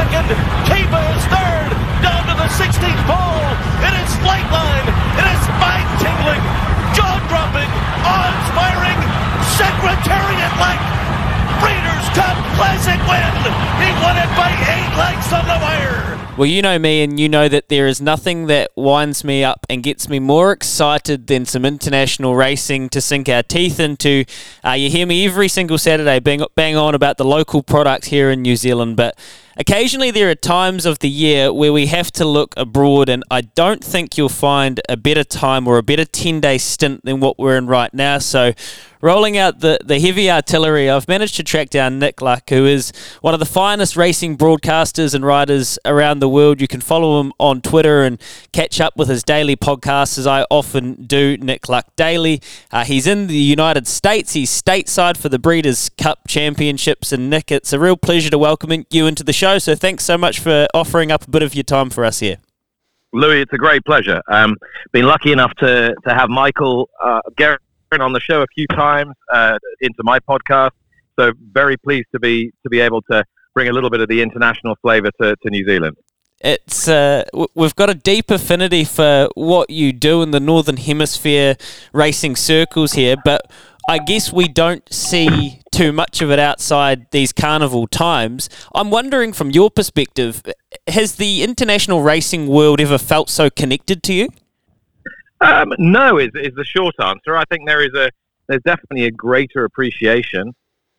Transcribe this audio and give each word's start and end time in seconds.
second. 0.00 0.32
Is 0.32 1.24
third. 1.28 1.68
Down 2.00 2.24
to 2.24 2.34
the 2.40 2.48
16th 2.56 3.02
pole. 3.04 3.44
It 3.84 3.94
is. 4.00 4.10
It 4.20 5.26
is 5.28 5.40
spine-tingling, 5.44 6.44
jaw-dropping, 6.96 7.70
awe-inspiring, 8.08 9.00
secretariat-like. 9.60 10.82
Breeders' 11.60 12.08
Cup 12.16 12.36
Classic 12.56 13.00
win. 13.04 13.32
He 13.80 13.88
won 14.00 14.16
it 14.16 14.30
by 14.36 14.48
eight 14.48 14.90
on 15.32 15.46
the 15.46 15.58
wire. 15.62 16.00
Well, 16.36 16.46
you 16.46 16.62
know 16.62 16.78
me, 16.78 17.02
and 17.02 17.20
you 17.20 17.28
know 17.28 17.48
that 17.48 17.68
there 17.68 17.86
is 17.86 18.00
nothing 18.00 18.46
that 18.46 18.70
winds 18.76 19.24
me 19.24 19.44
up 19.44 19.66
and 19.68 19.82
gets 19.82 20.08
me 20.08 20.18
more 20.18 20.52
excited 20.52 21.26
than 21.26 21.44
some 21.44 21.64
international 21.64 22.34
racing 22.34 22.88
to 22.90 23.00
sink 23.00 23.28
our 23.28 23.42
teeth 23.42 23.78
into. 23.78 24.24
Uh, 24.64 24.70
you 24.70 24.88
hear 24.88 25.06
me 25.06 25.26
every 25.26 25.48
single 25.48 25.76
Saturday 25.76 26.18
bang, 26.18 26.42
bang 26.54 26.76
on 26.76 26.94
about 26.94 27.18
the 27.18 27.24
local 27.24 27.62
product 27.62 28.06
here 28.06 28.30
in 28.30 28.40
New 28.40 28.56
Zealand, 28.56 28.96
but 28.96 29.18
occasionally 29.56 30.10
there 30.10 30.30
are 30.30 30.34
times 30.34 30.86
of 30.86 30.98
the 31.00 31.08
year 31.08 31.52
where 31.52 31.72
we 31.72 31.86
have 31.86 32.10
to 32.12 32.24
look 32.24 32.54
abroad, 32.56 33.08
and 33.08 33.24
I 33.30 33.42
don't 33.42 33.82
think 33.82 34.16
you'll 34.16 34.28
find 34.28 34.80
a 34.88 34.96
better 34.96 35.24
time 35.24 35.66
or 35.66 35.78
a 35.78 35.82
better 35.82 36.04
10 36.04 36.40
day 36.40 36.58
stint 36.58 37.04
than 37.04 37.20
what 37.20 37.38
we're 37.38 37.56
in 37.56 37.66
right 37.66 37.92
now. 37.92 38.18
So, 38.18 38.52
rolling 39.02 39.38
out 39.38 39.60
the, 39.60 39.78
the 39.84 39.98
heavy 39.98 40.30
artillery, 40.30 40.90
I've 40.90 41.08
managed 41.08 41.36
to 41.36 41.42
track 41.42 41.70
down 41.70 41.98
Nick 41.98 42.20
Luck, 42.20 42.50
who 42.50 42.66
is 42.66 42.92
one 43.20 43.34
of 43.34 43.40
the 43.40 43.46
finest 43.46 43.96
racing 43.96 44.36
broadcasters 44.36 45.14
and 45.14 45.24
writers 45.24 45.78
around 45.84 46.20
the 46.20 46.28
world. 46.28 46.60
You 46.60 46.68
can 46.68 46.80
follow 46.80 47.20
him 47.20 47.32
on 47.38 47.60
Twitter 47.60 48.02
and 48.02 48.20
catch 48.52 48.80
up 48.80 48.96
with 48.96 49.08
his 49.08 49.22
daily 49.22 49.56
podcast, 49.56 50.18
as 50.18 50.26
I 50.26 50.44
often 50.50 51.06
do, 51.06 51.36
Nick 51.38 51.68
Luck 51.68 51.86
Daily. 51.96 52.42
Uh, 52.70 52.84
he's 52.84 53.06
in 53.06 53.26
the 53.26 53.34
United 53.34 53.86
States. 53.86 54.34
He's 54.34 54.50
stateside 54.50 55.16
for 55.16 55.28
the 55.28 55.38
Breeders' 55.38 55.88
Cup 55.90 56.28
Championships. 56.28 57.12
And 57.12 57.30
Nick, 57.30 57.50
it's 57.50 57.72
a 57.72 57.78
real 57.78 57.96
pleasure 57.96 58.30
to 58.30 58.38
welcome 58.38 58.84
you 58.90 59.06
into 59.06 59.24
the 59.24 59.32
show. 59.40 59.58
So 59.58 59.74
thanks 59.74 60.04
so 60.04 60.18
much 60.18 60.38
for 60.40 60.66
offering 60.74 61.10
up 61.10 61.26
a 61.26 61.30
bit 61.30 61.42
of 61.42 61.54
your 61.54 61.64
time 61.64 61.88
for 61.90 62.04
us 62.04 62.20
here. 62.20 62.36
Louis, 63.12 63.40
it's 63.40 63.52
a 63.52 63.58
great 63.58 63.84
pleasure. 63.84 64.20
Um, 64.28 64.56
been 64.92 65.06
lucky 65.06 65.32
enough 65.32 65.52
to, 65.56 65.94
to 66.06 66.14
have 66.14 66.28
Michael 66.28 66.88
uh, 67.02 67.20
on 67.98 68.12
the 68.12 68.20
show 68.20 68.42
a 68.42 68.46
few 68.54 68.66
times 68.68 69.14
uh, 69.32 69.58
into 69.80 70.02
my 70.04 70.20
podcast. 70.20 70.70
So 71.18 71.32
very 71.52 71.76
pleased 71.76 72.06
to 72.12 72.20
be 72.20 72.52
to 72.62 72.68
be 72.70 72.80
able 72.80 73.02
to 73.10 73.24
bring 73.54 73.68
a 73.68 73.72
little 73.72 73.90
bit 73.90 74.00
of 74.00 74.08
the 74.08 74.22
international 74.22 74.76
flavour 74.80 75.10
to, 75.20 75.34
to 75.42 75.50
New 75.50 75.66
Zealand 75.66 75.96
it's 76.40 76.88
uh, 76.88 77.24
we've 77.54 77.76
got 77.76 77.90
a 77.90 77.94
deep 77.94 78.30
affinity 78.30 78.84
for 78.84 79.28
what 79.34 79.68
you 79.68 79.92
do 79.92 80.22
in 80.22 80.30
the 80.30 80.40
northern 80.40 80.78
hemisphere 80.78 81.56
racing 81.92 82.34
circles 82.34 82.92
here, 82.92 83.16
but 83.24 83.50
I 83.88 83.98
guess 83.98 84.32
we 84.32 84.48
don't 84.48 84.90
see 84.92 85.60
too 85.80 85.92
much 85.92 86.20
of 86.20 86.30
it 86.30 86.38
outside 86.38 87.10
these 87.10 87.32
carnival 87.32 87.86
times. 87.86 88.50
I'm 88.74 88.90
wondering, 88.90 89.32
from 89.32 89.50
your 89.50 89.70
perspective, 89.70 90.42
has 90.86 91.16
the 91.16 91.42
international 91.42 92.02
racing 92.02 92.48
world 92.48 92.82
ever 92.82 92.98
felt 92.98 93.30
so 93.30 93.48
connected 93.48 94.02
to 94.02 94.12
you? 94.12 94.28
Um, 95.40 95.72
no, 95.78 96.18
is 96.18 96.32
is 96.34 96.54
the 96.54 96.66
short 96.66 96.94
answer. 97.02 97.34
I 97.34 97.44
think 97.48 97.66
there 97.66 97.80
is 97.80 97.94
a 97.94 98.10
there's 98.46 98.60
definitely 98.62 99.06
a 99.06 99.10
greater 99.10 99.64
appreciation 99.64 100.54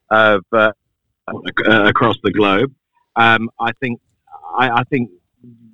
of 0.09 0.43
uh, 0.51 0.71
across 1.67 2.15
the 2.23 2.31
globe. 2.31 2.73
Um, 3.15 3.51
I 3.59 3.73
think 3.73 4.01
I, 4.57 4.69
I, 4.79 4.83
think 4.85 5.11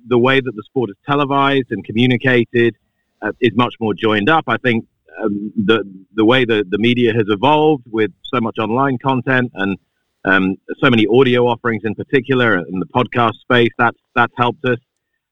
the 0.06 0.18
way 0.18 0.38
that 0.38 0.54
the 0.54 0.62
sport 0.64 0.90
is 0.90 0.96
televised 1.06 1.70
and 1.70 1.82
communicated 1.82 2.76
uh, 3.22 3.32
is 3.40 3.52
much 3.54 3.74
more 3.80 3.94
joined 3.94 4.28
up. 4.28 4.44
I 4.48 4.58
think 4.58 4.84
um, 5.20 5.52
the 5.56 5.82
the 6.14 6.24
way 6.24 6.44
the, 6.44 6.64
the 6.68 6.78
media 6.78 7.12
has 7.12 7.24
evolved 7.28 7.84
with 7.90 8.10
so 8.24 8.40
much 8.40 8.58
online 8.58 8.98
content 8.98 9.50
and 9.54 9.78
um, 10.24 10.56
so 10.78 10.90
many 10.90 11.06
audio 11.06 11.46
offerings 11.46 11.82
in 11.84 11.94
particular 11.94 12.58
in 12.58 12.80
the 12.80 12.86
podcast 12.86 13.34
space 13.34 13.70
that's 13.78 13.98
that's 14.14 14.32
helped 14.36 14.64
us 14.64 14.78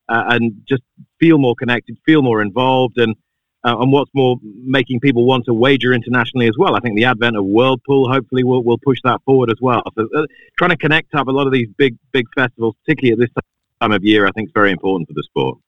uh, 0.09 0.25
and 0.28 0.62
just 0.69 0.82
feel 1.19 1.38
more 1.38 1.54
connected, 1.56 1.97
feel 2.06 2.22
more 2.22 2.42
involved, 2.42 2.98
and 2.98 3.15
uh, 3.65 3.76
and 3.81 3.91
what's 3.91 4.10
more, 4.15 4.36
making 4.42 5.00
people 5.00 5.26
want 5.26 5.44
to 5.44 5.53
wager 5.53 5.92
internationally 5.92 6.47
as 6.47 6.54
well. 6.56 6.76
I 6.76 6.81
think 6.81 6.97
the 6.97 7.04
advent 7.04 7.36
of 7.36 7.44
Worldpool 7.44 8.12
hopefully 8.12 8.44
will, 8.44 8.62
will 8.62 8.78
push 8.78 8.98
that 9.03 9.20
forward 9.25 9.50
as 9.50 9.59
well. 9.60 9.82
So 9.98 10.09
uh, 10.16 10.26
trying 10.56 10.70
to 10.70 10.76
connect 10.76 11.15
up 11.16 11.26
a 11.26 11.32
lot 11.32 11.47
of 11.47 11.53
these 11.53 11.69
big 11.76 11.97
big 12.12 12.26
festivals, 12.34 12.76
particularly 12.84 13.12
at 13.12 13.19
this 13.19 13.44
time 13.81 13.92
of 13.92 14.04
year, 14.04 14.26
I 14.26 14.31
think 14.31 14.48
is 14.48 14.53
very 14.54 14.70
important 14.70 15.09
for 15.09 15.15
the 15.15 15.25
sport 15.25 15.59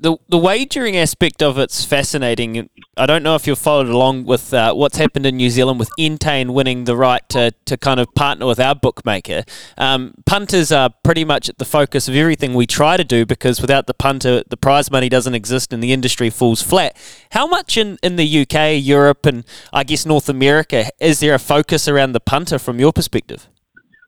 the 0.00 0.16
the 0.28 0.38
wagering 0.38 0.96
aspect 0.96 1.42
of 1.42 1.58
it's 1.58 1.84
fascinating. 1.84 2.70
I 2.96 3.06
don't 3.06 3.22
know 3.22 3.34
if 3.34 3.46
you've 3.46 3.58
followed 3.58 3.88
along 3.88 4.24
with 4.26 4.54
uh, 4.54 4.72
what's 4.72 4.96
happened 4.96 5.26
in 5.26 5.36
New 5.36 5.50
Zealand 5.50 5.80
with 5.80 5.90
Entain 5.98 6.54
winning 6.54 6.84
the 6.84 6.96
right 6.96 7.28
to, 7.30 7.52
to 7.64 7.76
kind 7.76 7.98
of 7.98 8.14
partner 8.14 8.46
with 8.46 8.60
our 8.60 8.74
bookmaker. 8.74 9.42
Um, 9.76 10.14
punters 10.24 10.70
are 10.70 10.90
pretty 11.02 11.24
much 11.24 11.48
at 11.48 11.58
the 11.58 11.64
focus 11.64 12.08
of 12.08 12.14
everything 12.14 12.54
we 12.54 12.66
try 12.66 12.96
to 12.96 13.04
do 13.04 13.26
because 13.26 13.60
without 13.60 13.86
the 13.86 13.94
punter, 13.94 14.44
the 14.48 14.56
prize 14.56 14.90
money 14.90 15.08
doesn't 15.08 15.34
exist 15.34 15.72
and 15.72 15.82
the 15.82 15.92
industry 15.92 16.30
falls 16.30 16.62
flat. 16.62 16.96
How 17.32 17.46
much 17.46 17.76
in, 17.76 17.98
in 18.02 18.16
the 18.16 18.40
UK, 18.42 18.80
Europe, 18.80 19.26
and 19.26 19.44
I 19.72 19.82
guess 19.82 20.06
North 20.06 20.28
America 20.28 20.86
is 21.00 21.20
there 21.20 21.34
a 21.34 21.40
focus 21.40 21.88
around 21.88 22.12
the 22.12 22.20
punter 22.20 22.58
from 22.58 22.78
your 22.78 22.92
perspective? 22.92 23.48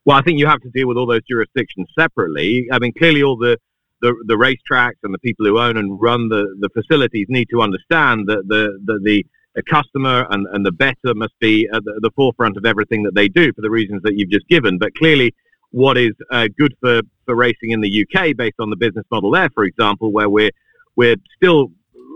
Well, 0.04 0.16
I 0.16 0.22
think 0.22 0.38
you 0.38 0.46
have 0.46 0.60
to 0.62 0.70
deal 0.70 0.88
with 0.88 0.96
all 0.96 1.06
those 1.06 1.22
jurisdictions 1.28 1.88
separately. 1.98 2.68
I 2.72 2.78
mean, 2.78 2.92
clearly 2.96 3.22
all 3.22 3.36
the 3.36 3.58
the, 4.02 4.14
the 4.26 4.34
racetracks 4.34 4.98
and 5.02 5.12
the 5.12 5.18
people 5.18 5.46
who 5.46 5.58
own 5.58 5.76
and 5.76 6.00
run 6.00 6.28
the, 6.28 6.54
the 6.60 6.68
facilities 6.70 7.26
need 7.28 7.48
to 7.50 7.60
understand 7.60 8.28
that 8.28 8.46
the, 8.48 8.78
the, 8.84 8.98
the, 9.02 9.24
the 9.54 9.62
customer 9.62 10.26
and, 10.30 10.46
and 10.52 10.64
the 10.64 10.72
better 10.72 11.14
must 11.14 11.38
be 11.40 11.68
at 11.72 11.84
the, 11.84 11.98
the, 12.02 12.10
forefront 12.16 12.56
of 12.56 12.64
everything 12.64 13.02
that 13.02 13.14
they 13.14 13.28
do 13.28 13.52
for 13.52 13.62
the 13.62 13.70
reasons 13.70 14.02
that 14.02 14.14
you've 14.14 14.30
just 14.30 14.48
given. 14.48 14.78
But 14.78 14.94
clearly, 14.94 15.34
what 15.70 15.96
is 15.98 16.12
uh, 16.30 16.48
good 16.58 16.74
for, 16.80 17.02
for 17.26 17.34
racing 17.34 17.70
in 17.70 17.80
the 17.80 18.06
UK, 18.06 18.36
based 18.36 18.56
on 18.58 18.70
the 18.70 18.76
business 18.76 19.04
model 19.10 19.30
there, 19.30 19.50
for 19.54 19.64
example, 19.64 20.12
where 20.12 20.28
we're, 20.28 20.50
we're 20.96 21.16
still 21.36 21.68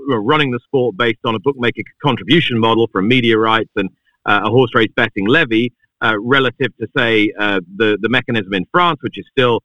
running 0.09 0.51
the 0.51 0.61
sport 0.65 0.97
based 0.97 1.21
on 1.25 1.35
a 1.35 1.39
bookmaker 1.39 1.83
contribution 2.03 2.59
model 2.59 2.89
from 2.93 3.09
media 3.09 3.39
rights 3.39 3.71
and 3.77 3.89
uh, 4.27 4.41
a 4.45 4.51
horse 4.51 4.71
race 4.75 4.91
betting 4.97 5.27
levy, 5.27 5.73
uh, 6.03 6.15
relative 6.21 6.77
to, 6.79 6.87
say, 6.97 7.33
uh, 7.39 7.61
the, 7.77 7.97
the 8.01 8.09
mechanism 8.09 8.53
in 8.55 8.65
France, 8.71 8.99
which 9.03 9.19
is 9.19 9.25
still 9.31 9.63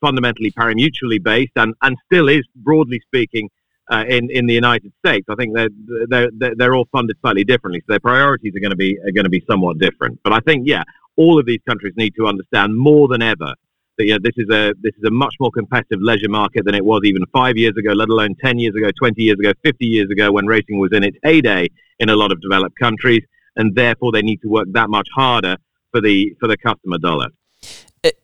fundamentally 0.00 0.50
pari-mutually 0.50 1.18
based 1.18 1.52
and, 1.56 1.74
and 1.82 1.96
still 2.06 2.28
is, 2.28 2.42
broadly 2.56 3.00
speaking, 3.06 3.48
uh, 3.90 4.04
in 4.08 4.30
in 4.30 4.46
the 4.46 4.54
United 4.54 4.92
States. 5.04 5.26
I 5.28 5.34
think 5.34 5.54
they're, 5.54 5.68
they're 6.08 6.54
they're 6.56 6.74
all 6.74 6.88
funded 6.92 7.16
slightly 7.20 7.44
differently, 7.44 7.80
so 7.80 7.92
their 7.92 8.00
priorities 8.00 8.54
are 8.56 8.60
going 8.60 8.70
to 8.70 8.76
be 8.76 8.98
are 9.04 9.12
going 9.12 9.24
to 9.24 9.30
be 9.30 9.44
somewhat 9.48 9.78
different. 9.78 10.20
But 10.22 10.32
I 10.32 10.40
think, 10.40 10.66
yeah, 10.66 10.84
all 11.16 11.38
of 11.38 11.46
these 11.46 11.60
countries 11.68 11.94
need 11.96 12.14
to 12.16 12.26
understand 12.26 12.76
more 12.76 13.08
than 13.08 13.22
ever 13.22 13.54
that 13.98 14.06
yeah, 14.06 14.18
this 14.20 14.34
is 14.36 14.48
a 14.50 14.72
this 14.80 14.94
is 14.96 15.04
a 15.04 15.10
much 15.10 15.34
more 15.40 15.50
competitive 15.50 16.00
leisure 16.00 16.28
market 16.28 16.64
than 16.64 16.74
it 16.74 16.84
was 16.84 17.02
even 17.04 17.24
five 17.32 17.56
years 17.56 17.76
ago, 17.76 17.92
let 17.92 18.08
alone 18.08 18.34
ten 18.42 18.58
years 18.58 18.74
ago, 18.74 18.90
twenty 18.98 19.22
years 19.22 19.38
ago, 19.38 19.52
fifty 19.62 19.86
years 19.86 20.10
ago, 20.10 20.32
when 20.32 20.46
racing 20.46 20.78
was 20.78 20.92
in 20.92 21.04
its 21.04 21.18
heyday 21.22 21.68
in 21.98 22.08
a 22.08 22.16
lot 22.16 22.32
of 22.32 22.40
developed 22.40 22.78
countries, 22.78 23.22
and 23.56 23.74
therefore 23.74 24.12
they 24.12 24.22
need 24.22 24.40
to 24.42 24.48
work 24.48 24.66
that 24.72 24.88
much 24.88 25.08
harder 25.14 25.56
for 25.90 26.00
the 26.00 26.34
for 26.40 26.48
the 26.48 26.56
customer 26.56 26.98
dollar 26.98 27.28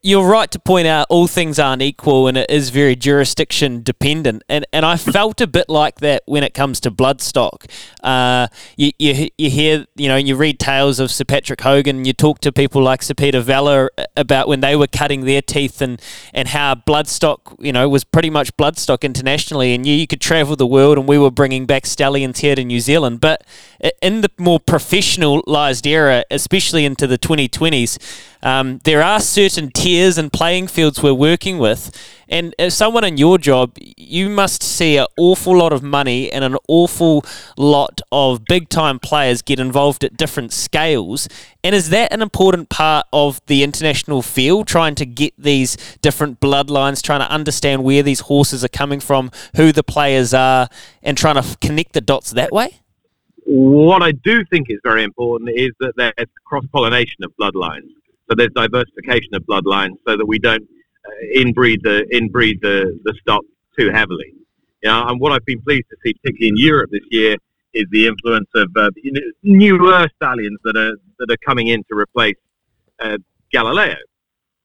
you're 0.03 0.27
right 0.27 0.51
to 0.51 0.59
point 0.59 0.89
out 0.89 1.07
all 1.09 1.29
things 1.29 1.59
aren't 1.59 1.83
equal 1.83 2.27
and 2.27 2.37
it 2.37 2.51
is 2.51 2.71
very 2.71 2.97
jurisdiction 2.97 3.83
dependent. 3.83 4.43
And 4.49 4.67
and 4.73 4.85
I 4.85 4.97
felt 4.97 5.41
a 5.41 5.47
bit 5.47 5.69
like 5.69 6.01
that 6.01 6.25
when 6.27 6.43
it 6.43 6.53
comes 6.53 6.81
to 6.81 6.91
bloodstock. 6.91 7.71
Uh, 8.03 8.49
you, 8.77 8.91
you, 8.99 9.29
you 9.39 9.51
hear, 9.51 9.87
you 9.95 10.09
know, 10.09 10.17
you 10.17 10.35
read 10.35 10.59
tales 10.59 10.99
of 10.99 11.13
Sir 11.13 11.25
Patrick 11.25 11.61
Hogan, 11.61 12.05
you 12.05 12.13
talk 12.13 12.41
to 12.41 12.51
people 12.51 12.83
like 12.83 13.03
Sir 13.03 13.15
Peter 13.15 13.41
Vela 13.41 13.89
about 14.17 14.49
when 14.49 14.61
they 14.61 14.75
were 14.75 14.89
cutting 14.89 15.25
their 15.25 15.43
teeth 15.43 15.81
and, 15.81 16.03
and 16.35 16.49
how 16.49 16.75
bloodstock, 16.75 17.39
you 17.61 17.73
know, 17.73 17.89
was 17.89 18.03
pretty 18.03 18.31
much 18.31 18.57
bloodstock 18.57 19.03
internationally. 19.03 19.75
And 19.75 19.87
you, 19.87 19.95
you 19.95 20.09
could 20.09 20.21
travel 20.21 20.57
the 20.57 20.67
world 20.67 20.99
and 20.99 21.07
we 21.07 21.19
were 21.19 21.31
bringing 21.31 21.67
back 21.67 21.87
stallions 21.87 22.41
here 22.41 22.57
to 22.57 22.65
New 22.65 22.81
Zealand. 22.81 23.21
But 23.21 23.45
in 24.03 24.23
the 24.23 24.31
more 24.39 24.59
professionalised 24.59 25.87
era, 25.87 26.25
especially 26.31 26.85
into 26.85 27.07
the 27.07 27.19
2020s, 27.19 27.99
um, 28.43 28.79
there 28.85 29.03
are 29.03 29.21
certain 29.21 29.71
tiers 29.71 30.19
and 30.19 30.33
playing 30.33 30.69
fields 30.69 31.03
we're 31.03 31.15
working 31.15 31.59
with. 31.59 31.97
And 32.29 32.55
as 32.59 32.75
someone 32.75 33.05
in 33.05 33.17
your 33.17 33.39
job, 33.39 33.73
you 33.79 34.29
must 34.29 34.63
see 34.63 34.97
an 34.97 35.07
awful 35.17 35.57
lot 35.57 35.73
of 35.73 35.83
money 35.83 36.31
and 36.31 36.45
an 36.45 36.57
awful 36.69 37.25
lot 37.57 38.01
of 38.13 38.45
big 38.45 38.69
time 38.69 38.99
players 38.99 39.43
get 39.43 39.59
involved 39.59 40.05
at 40.05 40.17
different 40.17 40.53
scales. 40.53 41.29
And 41.65 41.75
is 41.75 41.91
that 41.91 42.13
an 42.13 42.23
important 42.23 42.69
part 42.69 43.07
of 43.13 43.41
the 43.47 43.63
international 43.65 44.23
field, 44.23 44.69
trying 44.69 44.95
to 44.97 45.07
get 45.07 45.35
these 45.39 45.77
different 46.01 46.39
bloodlines, 46.41 47.03
trying 47.03 47.21
to 47.21 47.31
understand 47.31 47.83
where 47.83 48.03
these 48.03 48.21
horses 48.21 48.63
are 48.63 48.69
coming 48.69 49.01
from, 49.01 49.31
who 49.57 49.73
the 49.73 49.83
players 49.83 50.35
are, 50.35 50.69
and 51.03 51.17
trying 51.17 51.43
to 51.43 51.57
connect 51.61 51.93
the 51.93 52.01
dots 52.01 52.33
that 52.33 52.53
way? 52.53 52.81
What 53.51 54.03
I 54.03 54.13
do 54.13 54.45
think 54.51 54.67
is 54.69 54.79
very 54.85 55.03
important 55.03 55.49
is 55.55 55.71
that 55.81 55.95
there's 55.97 56.29
cross 56.45 56.67
pollination 56.71 57.25
of 57.25 57.33
bloodlines. 57.41 57.89
So 58.29 58.35
there's 58.37 58.51
diversification 58.55 59.35
of 59.35 59.43
bloodlines 59.45 59.95
so 60.07 60.19
that 60.19 60.27
we 60.27 60.39
don't 60.39 60.69
uh, 61.07 61.11
inbreed 61.35 61.81
the 61.83 62.07
inbreed 62.13 62.61
the, 62.61 63.01
the 63.05 63.15
stock 63.23 63.43
too 63.79 63.91
heavily. 63.91 64.35
You 64.83 64.91
know, 64.91 65.09
and 65.09 65.19
what 65.19 65.33
I've 65.33 65.47
been 65.47 65.63
pleased 65.63 65.87
to 65.89 65.97
see, 66.05 66.13
particularly 66.13 66.49
in 66.49 66.57
Europe 66.59 66.91
this 66.93 67.01
year, 67.11 67.37
is 67.73 67.87
the 67.91 68.07
influence 68.07 68.51
of 68.55 68.69
uh, 68.77 68.91
newer 69.43 70.07
stallions 70.17 70.59
that 70.65 70.77
are 70.77 70.99
that 71.19 71.31
are 71.31 71.39
coming 71.39 71.69
in 71.69 71.83
to 71.85 71.97
replace 71.97 72.37
uh, 73.01 73.17
Galileo, 73.51 73.97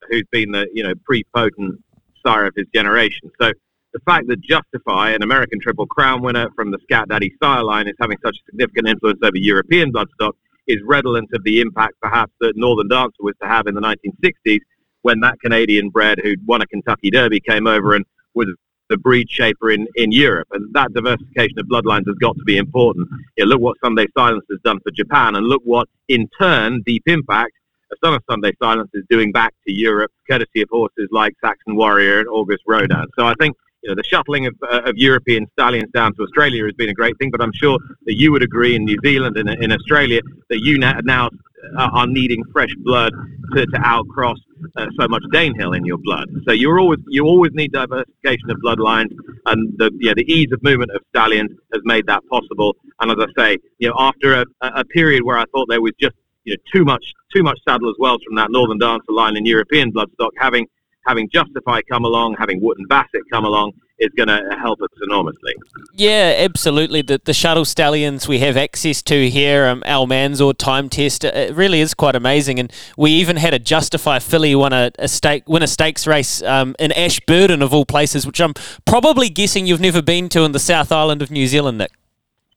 who's 0.10 0.26
been 0.30 0.52
the 0.52 0.68
you 0.74 0.84
know 0.84 0.94
pre-potent 1.06 1.82
sire 2.26 2.48
of 2.48 2.54
his 2.58 2.68
generation. 2.74 3.32
So 3.40 3.54
the 3.94 4.00
fact 4.06 4.28
that 4.28 4.42
Justify, 4.42 5.12
an 5.12 5.22
American 5.22 5.60
Triple 5.60 5.86
Crown 5.86 6.22
winner 6.22 6.50
from 6.56 6.72
the 6.72 6.80
Scat 6.84 7.10
Daddy 7.10 7.34
sire 7.42 7.64
line, 7.64 7.88
is 7.88 7.96
having 8.00 8.18
such 8.24 8.38
a 8.38 8.52
significant 8.52 8.88
influence 8.88 9.20
over 9.24 9.38
European 9.38 9.94
bloodstock 9.94 10.34
is 10.68 10.78
redolent 10.86 11.30
of 11.34 11.44
the 11.44 11.62
impact 11.62 11.94
perhaps 12.02 12.32
that 12.40 12.54
Northern 12.56 12.88
Dancer 12.88 13.22
was 13.22 13.36
to 13.42 13.48
have 13.48 13.68
in 13.68 13.76
the 13.76 13.82
1960s 13.82 14.60
when 15.02 15.20
that 15.20 15.40
Canadian 15.42 15.90
bred 15.90 16.20
who'd 16.24 16.46
won 16.48 16.62
a 16.62 16.68
Kentucky 16.68 17.12
Derby 17.12 17.40
came 17.42 17.68
over 17.68 17.94
and 17.94 18.06
was 18.34 18.48
the 18.90 18.98
breed 18.98 19.30
shaper 19.30 19.72
in, 19.72 19.88
in 19.96 20.12
Europe. 20.12 20.48
And 20.52 20.74
that 20.74 20.94
diversification 20.94 21.60
of 21.60 21.68
bloodlines 21.68 22.08
has 22.08 22.16
got 22.20 22.38
to 22.38 22.44
be 22.44 22.58
important. 22.58 23.08
Look 23.38 23.60
what 23.60 23.78
Sunday 23.84 24.08
Silence 24.18 24.46
has 24.50 24.60
done 24.64 24.80
for 24.84 24.92
Japan, 24.92 25.36
and 25.36 25.48
look 25.48 25.62
what, 25.66 25.88
in 26.08 26.28
turn, 26.40 26.82
Deep 26.86 27.04
Impact, 27.08 27.52
a 27.92 27.96
son 28.04 28.14
of 28.14 28.24
Sunday 28.30 28.54
Silence, 28.62 28.90
is 28.94 29.04
doing 29.10 29.32
back 29.32 29.54
to 29.68 29.74
Europe, 29.74 30.12
courtesy 30.30 30.62
of 30.62 30.70
horses 30.70 31.10
like 31.12 31.34
Saxon 31.44 31.76
Warrior 31.76 32.20
and 32.20 32.30
Auguste 32.30 32.64
Rodin. 32.68 33.08
So 33.18 33.26
I 33.26 33.34
think 33.40 33.56
you 33.84 33.90
know, 33.90 33.96
the 33.96 34.04
shuttling 34.04 34.48
of, 34.48 34.56
uh, 34.64 34.82
of 34.86 34.98
European 34.98 35.46
stallions 35.54 35.92
down 35.94 36.16
to 36.16 36.24
Australia 36.24 36.64
has 36.64 36.74
been 36.74 36.90
a 36.90 36.94
great 36.94 37.18
thing, 37.20 37.30
but 37.30 37.42
I'm 37.42 37.54
sure 37.54 37.78
that 38.06 38.16
you 38.16 38.32
would 38.32 38.44
agree 38.44 38.76
in 38.76 38.86
New 38.86 38.98
Zealand 39.04 39.38
and 39.38 39.50
in 39.50 39.72
Australia 39.72 40.22
that 40.50 40.62
you 40.62 40.78
now 40.78 41.30
uh, 41.78 41.90
are 41.94 42.08
needing 42.08 42.44
fresh 42.52 42.74
blood 42.78 43.12
to, 43.54 43.66
to 43.66 43.78
outcross 43.78 44.38
uh, 44.78 44.88
so 45.00 45.08
much 45.08 45.24
Danehill 45.34 45.76
in 45.76 45.86
your 45.86 45.98
blood. 45.98 46.30
So 46.48 46.54
you're 46.54 46.80
always 46.80 47.00
you 47.08 47.26
always 47.26 47.52
need 47.54 47.72
diversification 47.74 48.50
of 48.50 48.58
bloodlines, 48.58 49.16
and 49.46 49.78
the 49.78 49.92
yeah 50.00 50.14
the 50.16 50.30
ease 50.32 50.52
of 50.54 50.64
movement 50.64 50.92
of 50.92 51.02
stallions 51.10 51.52
has 51.74 51.82
made 51.84 52.06
that 52.08 52.24
possible. 52.30 52.76
And 53.00 53.12
as 53.12 53.18
I 53.20 53.42
say, 53.42 53.58
you 53.80 53.90
know, 53.90 53.96
after 53.98 54.42
a, 54.42 54.46
a 54.62 54.86
period 54.86 55.24
where 55.24 55.38
I 55.38 55.46
thought 55.54 55.68
there 55.70 55.82
was 55.82 55.94
just 56.00 56.16
you 56.46 56.54
know 56.54 56.62
too 56.74 56.86
much 56.86 57.06
too 57.34 57.44
much 57.44 57.60
Sadler's 57.68 57.96
Wells 58.00 58.22
from 58.26 58.36
that 58.36 58.52
Northern 58.52 58.78
Dancer 58.78 59.12
line 59.12 59.36
in 59.36 59.46
European 59.46 59.92
bloodstock, 59.92 60.32
having 60.38 60.68
having 61.06 61.30
Justify 61.32 61.82
come 61.90 62.06
along, 62.06 62.36
having 62.40 62.62
Wootton 62.62 62.86
Bassett 62.88 63.22
come 63.32 63.46
along, 63.46 63.74
is 64.00 64.10
going 64.18 64.28
to 64.28 64.58
help 64.60 64.82
us 64.82 64.90
enormously. 65.04 65.54
Yeah, 65.96 66.36
absolutely. 66.40 67.02
The, 67.02 67.22
the 67.24 67.34
shuttle 67.34 67.66
stallions 67.66 68.28
we 68.28 68.40
have 68.40 68.58
access 68.58 69.02
to 69.04 69.30
here, 69.30 69.66
um, 69.68 69.84
Almanzor 69.86 70.58
time 70.58 70.90
test, 70.90 71.24
it 71.24 71.56
really 71.56 71.80
is 71.80 71.94
quite 71.94 72.16
amazing. 72.16 72.60
And 72.60 72.72
we 72.98 73.12
even 73.12 73.38
had 73.38 73.54
a 73.54 73.60
Justify 73.60 74.20
filly 74.20 74.56
win 74.56 74.74
a, 74.74 74.92
a 75.00 75.08
stake, 75.08 75.48
win 75.48 75.64
a 75.64 75.68
stakes 75.68 76.08
race 76.08 76.42
um, 76.44 76.76
in 76.80 76.92
Ashburton 76.92 77.62
of 77.62 77.74
all 77.74 77.86
places, 77.86 78.26
which 78.26 78.42
I'm 78.42 78.54
probably 78.86 79.30
guessing 79.30 79.68
you've 79.68 79.82
never 79.82 80.02
been 80.02 80.30
to 80.30 80.44
in 80.44 80.52
the 80.52 80.60
South 80.60 80.92
Island 80.92 81.22
of 81.22 81.32
New 81.32 81.48
Zealand, 81.48 81.78
Nick. 81.78 81.92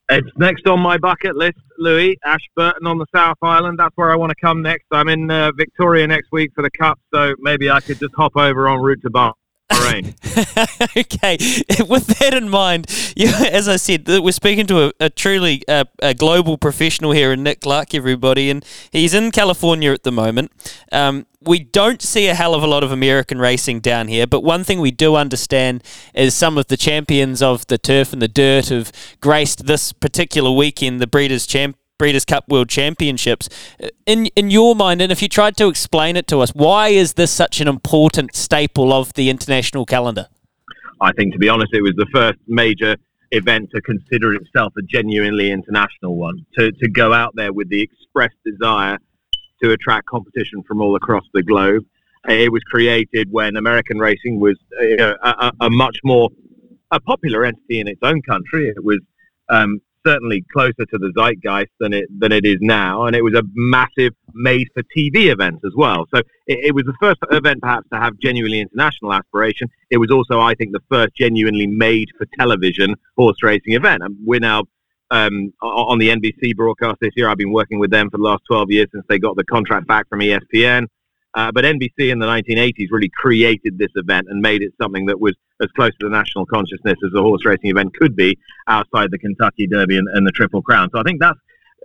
It's 0.08 0.28
next 0.36 0.66
on 0.66 0.80
my 0.80 0.98
bucket 0.98 1.36
list, 1.36 1.58
Louis. 1.78 2.18
Ashburton 2.24 2.86
on 2.86 2.98
the 2.98 3.06
South 3.14 3.38
Island. 3.42 3.78
That's 3.78 3.96
where 3.96 4.10
I 4.10 4.16
want 4.16 4.30
to 4.30 4.36
come 4.40 4.62
next. 4.62 4.86
I'm 4.92 5.08
in 5.08 5.30
uh, 5.30 5.52
Victoria 5.52 6.06
next 6.06 6.32
week 6.32 6.52
for 6.54 6.62
the 6.62 6.70
Cup, 6.70 6.98
so 7.12 7.34
maybe 7.38 7.70
I 7.70 7.80
could 7.80 7.98
just 7.98 8.14
hop 8.14 8.36
over 8.36 8.68
en 8.68 8.80
route 8.80 9.02
to 9.02 9.10
Bar. 9.68 9.86
okay, 10.96 11.36
with 11.88 12.06
that 12.18 12.34
in 12.34 12.48
mind, 12.48 12.86
you, 13.16 13.28
as 13.28 13.68
I 13.68 13.76
said, 13.76 14.06
we're 14.06 14.32
speaking 14.32 14.66
to 14.66 14.86
a, 14.86 14.92
a 15.00 15.10
truly 15.10 15.62
uh, 15.68 15.84
a 16.00 16.14
global 16.14 16.58
professional 16.58 17.12
here 17.12 17.32
in 17.32 17.42
Nick 17.42 17.66
Luck, 17.66 17.94
everybody, 17.94 18.50
and 18.50 18.64
he's 18.90 19.14
in 19.14 19.30
California 19.30 19.92
at 19.92 20.02
the 20.02 20.12
moment. 20.12 20.52
Um, 20.92 21.26
we 21.40 21.60
don't 21.60 22.02
see 22.02 22.26
a 22.26 22.34
hell 22.34 22.54
of 22.54 22.62
a 22.62 22.66
lot 22.66 22.82
of 22.82 22.90
American 22.90 23.38
racing 23.38 23.80
down 23.80 24.08
here, 24.08 24.26
but 24.26 24.42
one 24.42 24.64
thing 24.64 24.80
we 24.80 24.90
do 24.90 25.14
understand 25.14 25.82
is 26.14 26.34
some 26.34 26.58
of 26.58 26.66
the 26.66 26.76
champions 26.76 27.40
of 27.40 27.66
the 27.68 27.78
turf 27.78 28.12
and 28.12 28.20
the 28.20 28.28
dirt 28.28 28.68
have 28.68 28.92
graced 29.20 29.66
this 29.66 29.92
particular 29.92 30.50
weekend 30.50 31.00
the 31.00 31.06
Breeders' 31.06 31.46
Champ 31.46 31.76
Breeders' 31.98 32.24
Cup 32.24 32.44
World 32.48 32.68
Championships. 32.68 33.48
In 34.04 34.26
in 34.36 34.50
your 34.50 34.74
mind, 34.74 35.00
and 35.00 35.10
if 35.10 35.22
you 35.22 35.28
tried 35.28 35.56
to 35.56 35.68
explain 35.68 36.16
it 36.16 36.26
to 36.28 36.40
us, 36.40 36.50
why 36.50 36.88
is 36.88 37.14
this 37.14 37.30
such 37.30 37.60
an 37.60 37.68
important 37.68 38.34
staple 38.34 38.92
of 38.92 39.12
the 39.14 39.30
international 39.30 39.86
calendar? 39.86 40.28
I 41.00 41.12
think, 41.12 41.32
to 41.32 41.38
be 41.38 41.48
honest, 41.48 41.72
it 41.72 41.82
was 41.82 41.94
the 41.96 42.06
first 42.12 42.38
major 42.46 42.96
event 43.32 43.70
to 43.74 43.80
consider 43.80 44.34
itself 44.34 44.72
a 44.78 44.82
genuinely 44.82 45.50
international 45.50 46.16
one. 46.16 46.44
To 46.58 46.70
to 46.70 46.88
go 46.88 47.12
out 47.12 47.32
there 47.34 47.52
with 47.52 47.68
the 47.70 47.80
express 47.80 48.32
desire 48.44 48.98
to 49.62 49.70
attract 49.72 50.06
competition 50.06 50.62
from 50.68 50.80
all 50.80 50.96
across 50.96 51.24
the 51.32 51.42
globe. 51.42 51.84
It 52.28 52.52
was 52.52 52.62
created 52.64 53.28
when 53.30 53.56
American 53.56 53.98
racing 53.98 54.40
was 54.40 54.56
a, 54.80 55.14
a, 55.22 55.52
a 55.60 55.70
much 55.70 55.96
more 56.04 56.28
a 56.90 57.00
popular 57.00 57.44
entity 57.44 57.80
in 57.80 57.88
its 57.88 58.00
own 58.02 58.20
country. 58.22 58.68
It 58.68 58.84
was 58.84 58.98
um, 59.48 59.80
certainly 60.06 60.44
closer 60.52 60.84
to 60.90 60.98
the 60.98 61.12
zeitgeist 61.16 61.70
than 61.80 61.92
it 61.92 62.06
than 62.18 62.32
it 62.32 62.46
is 62.46 62.56
now, 62.60 63.06
and 63.06 63.16
it 63.16 63.22
was 63.22 63.34
a 63.34 63.42
massive 63.54 64.12
made-for-TV 64.34 65.32
event 65.32 65.60
as 65.64 65.72
well. 65.76 66.06
So 66.14 66.20
it, 66.46 66.66
it, 66.66 66.74
was 66.74 66.84
the 66.84 66.94
first 67.00 67.18
event, 67.30 67.60
perhaps, 67.62 67.88
to 67.92 67.98
have 67.98 68.16
genuinely 68.18 68.60
international 68.60 69.12
aspiration. 69.12 69.68
It 69.90 69.96
was 69.96 70.10
also, 70.10 70.40
I 70.40 70.54
think, 70.54 70.72
the 70.72 70.82
first 70.90 71.14
genuinely 71.16 71.66
made-for-television 71.66 72.94
horse 73.16 73.42
racing 73.42 73.74
event. 73.74 74.02
And 74.02 74.16
we're 74.24 74.40
now 74.40 74.64
um, 75.10 75.52
on 75.62 75.98
the 75.98 76.08
NBC 76.10 76.54
broadcast 76.54 76.98
this 77.00 77.12
year. 77.16 77.28
I've 77.28 77.38
been 77.38 77.52
working 77.52 77.78
with 77.78 77.90
them 77.90 78.10
for 78.10 78.18
the 78.18 78.24
last 78.24 78.42
12 78.46 78.70
years 78.70 78.88
since 78.92 79.04
they 79.08 79.18
got 79.18 79.36
the 79.36 79.44
contract 79.44 79.86
back 79.86 80.08
from 80.08 80.20
ESPN. 80.20 80.86
Uh, 81.34 81.52
but 81.52 81.64
NBC 81.64 82.10
in 82.10 82.18
the 82.18 82.26
1980s 82.26 82.88
really 82.90 83.10
created 83.14 83.78
this 83.78 83.90
event 83.94 84.26
and 84.30 84.40
made 84.40 84.62
it 84.62 84.72
something 84.80 85.06
that 85.06 85.20
was 85.20 85.34
as 85.62 85.70
close 85.72 85.92
to 86.00 86.06
the 86.06 86.10
national 86.10 86.46
consciousness 86.46 86.96
as 87.04 87.12
a 87.14 87.22
horse 87.22 87.44
racing 87.44 87.70
event 87.70 87.94
could 87.96 88.14
be 88.14 88.38
outside 88.68 89.10
the 89.10 89.18
Kentucky 89.18 89.66
Derby 89.66 89.96
and, 89.96 90.08
and 90.12 90.26
the 90.26 90.32
Triple 90.32 90.62
Crown. 90.62 90.88
So 90.92 91.00
I 91.00 91.02
think 91.02 91.20
that's, 91.20 91.38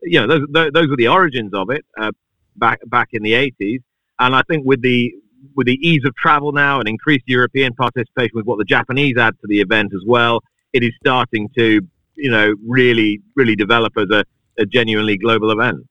you 0.04 0.26
know, 0.26 0.40
those, 0.52 0.72
those 0.74 0.90
were 0.90 0.98
the 0.98 1.08
origins 1.08 1.54
of 1.54 1.70
it 1.70 1.86
uh, 2.00 2.12
back 2.56 2.80
back 2.88 3.10
in 3.14 3.24
the 3.24 3.34
80s. 3.34 3.80
And 4.20 4.36
I 4.36 4.42
think 4.50 4.66
with 4.66 4.82
the 4.82 5.14
with 5.56 5.68
the 5.68 5.80
ease 5.82 6.02
of 6.06 6.16
travel 6.16 6.52
now 6.52 6.80
and 6.80 6.88
increased 6.88 7.24
European 7.28 7.74
participation 7.74 8.32
with 8.34 8.46
what 8.46 8.58
the 8.60 8.66
Japanese 8.66 9.18
add 9.18 9.34
to 9.42 9.48
the 9.48 9.60
event 9.60 9.92
as 9.94 10.02
well, 10.06 10.42
it 10.74 10.84
is 10.84 10.92
starting 11.00 11.50
to, 11.58 11.82
you 12.16 12.32
know, 12.32 12.54
really 12.68 13.22
really 13.36 13.56
develop 13.56 13.94
as 13.98 14.10
a, 14.12 14.24
a 14.60 14.66
genuinely 14.66 15.18
global 15.18 15.52
event. 15.52 15.86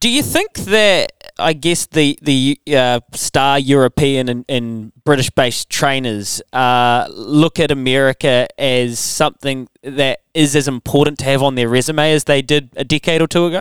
Do 0.00 0.08
you 0.08 0.22
think 0.22 0.54
that 0.60 1.12
I 1.38 1.52
guess 1.52 1.84
the 1.84 2.18
the 2.22 2.58
uh, 2.74 3.00
star 3.12 3.58
European 3.58 4.30
and, 4.30 4.46
and 4.48 4.92
British 5.04 5.28
based 5.28 5.68
trainers 5.68 6.40
uh, 6.54 7.06
look 7.10 7.60
at 7.60 7.70
America 7.70 8.48
as 8.58 8.98
something 8.98 9.68
that 9.82 10.20
is 10.32 10.56
as 10.56 10.68
important 10.68 11.18
to 11.18 11.26
have 11.26 11.42
on 11.42 11.54
their 11.54 11.68
resume 11.68 12.12
as 12.12 12.24
they 12.24 12.40
did 12.40 12.70
a 12.76 12.84
decade 12.84 13.20
or 13.20 13.26
two 13.26 13.44
ago? 13.44 13.60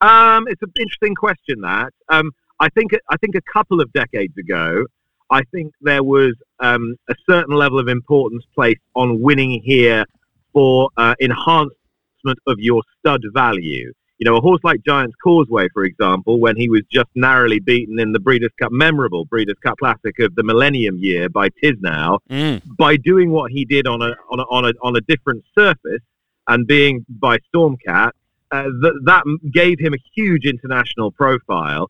Um, 0.00 0.48
it's 0.48 0.62
an 0.62 0.72
interesting 0.80 1.14
question. 1.14 1.60
That 1.60 1.92
um, 2.08 2.30
I 2.58 2.70
think 2.70 2.92
I 3.10 3.18
think 3.18 3.34
a 3.34 3.42
couple 3.52 3.82
of 3.82 3.92
decades 3.92 4.38
ago, 4.38 4.86
I 5.28 5.42
think 5.52 5.74
there 5.82 6.02
was 6.02 6.32
um, 6.60 6.96
a 7.10 7.14
certain 7.28 7.54
level 7.54 7.78
of 7.78 7.88
importance 7.88 8.44
placed 8.54 8.80
on 8.94 9.20
winning 9.20 9.60
here 9.62 10.06
for 10.54 10.88
uh, 10.96 11.14
enhancement 11.20 12.38
of 12.46 12.56
your 12.58 12.82
stud 13.00 13.20
value. 13.34 13.92
You 14.20 14.30
know, 14.30 14.36
a 14.36 14.40
horse 14.40 14.60
like 14.62 14.84
Giant's 14.84 15.16
Causeway, 15.24 15.68
for 15.72 15.84
example, 15.84 16.38
when 16.38 16.54
he 16.54 16.68
was 16.68 16.82
just 16.92 17.08
narrowly 17.14 17.58
beaten 17.58 17.98
in 17.98 18.12
the 18.12 18.20
Breeders' 18.20 18.52
Cup, 18.60 18.70
memorable 18.70 19.24
Breeders' 19.24 19.56
Cup 19.62 19.78
Classic 19.78 20.18
of 20.18 20.34
the 20.34 20.42
Millennium 20.42 20.98
Year 20.98 21.30
by 21.30 21.48
Tiznow, 21.48 22.18
mm. 22.28 22.60
by 22.76 22.98
doing 22.98 23.30
what 23.30 23.50
he 23.50 23.64
did 23.64 23.86
on 23.86 24.02
a, 24.02 24.14
on 24.30 24.40
a, 24.40 24.42
on 24.42 24.64
a, 24.66 24.72
on 24.82 24.96
a 24.96 25.00
different 25.00 25.42
surface 25.58 26.02
and 26.48 26.66
being 26.66 27.06
by 27.08 27.38
Stormcat, 27.54 28.10
uh, 28.50 28.64
th- 28.82 28.94
that 29.04 29.24
gave 29.52 29.78
him 29.78 29.94
a 29.94 29.98
huge 30.14 30.44
international 30.44 31.10
profile 31.12 31.88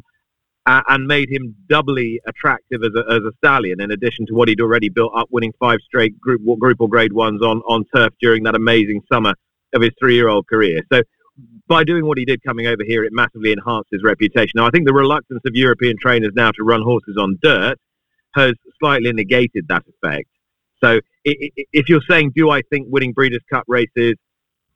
uh, 0.67 0.83
and 0.89 1.09
made 1.09 1.29
him 1.29 1.53
doubly 1.69 2.21
attractive 2.29 2.83
as 2.85 2.93
a, 2.95 3.13
as 3.13 3.23
a 3.25 3.33
stallion, 3.39 3.81
in 3.81 3.91
addition 3.91 4.25
to 4.27 4.35
what 4.35 4.49
he'd 4.49 4.61
already 4.61 4.89
built 4.89 5.13
up, 5.17 5.27
winning 5.33 5.53
five 5.59 5.81
straight 5.85 6.21
group, 6.21 6.43
group 6.61 6.81
or 6.81 6.89
grade 6.89 7.13
ones 7.13 7.43
on, 7.43 7.61
on 7.67 7.85
turf 7.93 8.13
during 8.21 8.45
that 8.45 8.55
amazing 8.55 9.01
summer 9.13 9.35
of 9.75 9.83
his 9.83 9.91
three 9.99 10.15
year 10.15 10.29
old 10.29 10.47
career. 10.47 10.81
So 10.93 11.03
by 11.68 11.85
doing 11.85 12.04
what 12.04 12.18
he 12.18 12.25
did 12.25 12.42
coming 12.42 12.66
over 12.66 12.82
here, 12.85 13.04
it 13.04 13.12
massively 13.12 13.52
enhanced 13.52 13.88
his 13.92 14.02
reputation. 14.02 14.52
Now, 14.56 14.66
I 14.66 14.70
think 14.70 14.87
the 14.87 14.92
reluctance 14.92 15.40
of 15.47 15.54
European 15.54 15.97
trainers 15.99 16.32
now 16.35 16.50
to 16.52 16.64
run 16.64 16.82
horses 16.82 17.16
on 17.18 17.38
dirt 17.42 17.78
has 18.35 18.54
slightly 18.78 19.12
negated 19.12 19.66
that 19.68 19.85
effect. 19.88 20.28
So, 20.82 21.00
if 21.25 21.88
you're 21.88 22.02
saying, 22.09 22.32
do 22.35 22.50
I 22.50 22.62
think 22.62 22.88
winning 22.90 23.12
Breeders' 23.12 23.42
Cup 23.50 23.64
races 23.68 24.14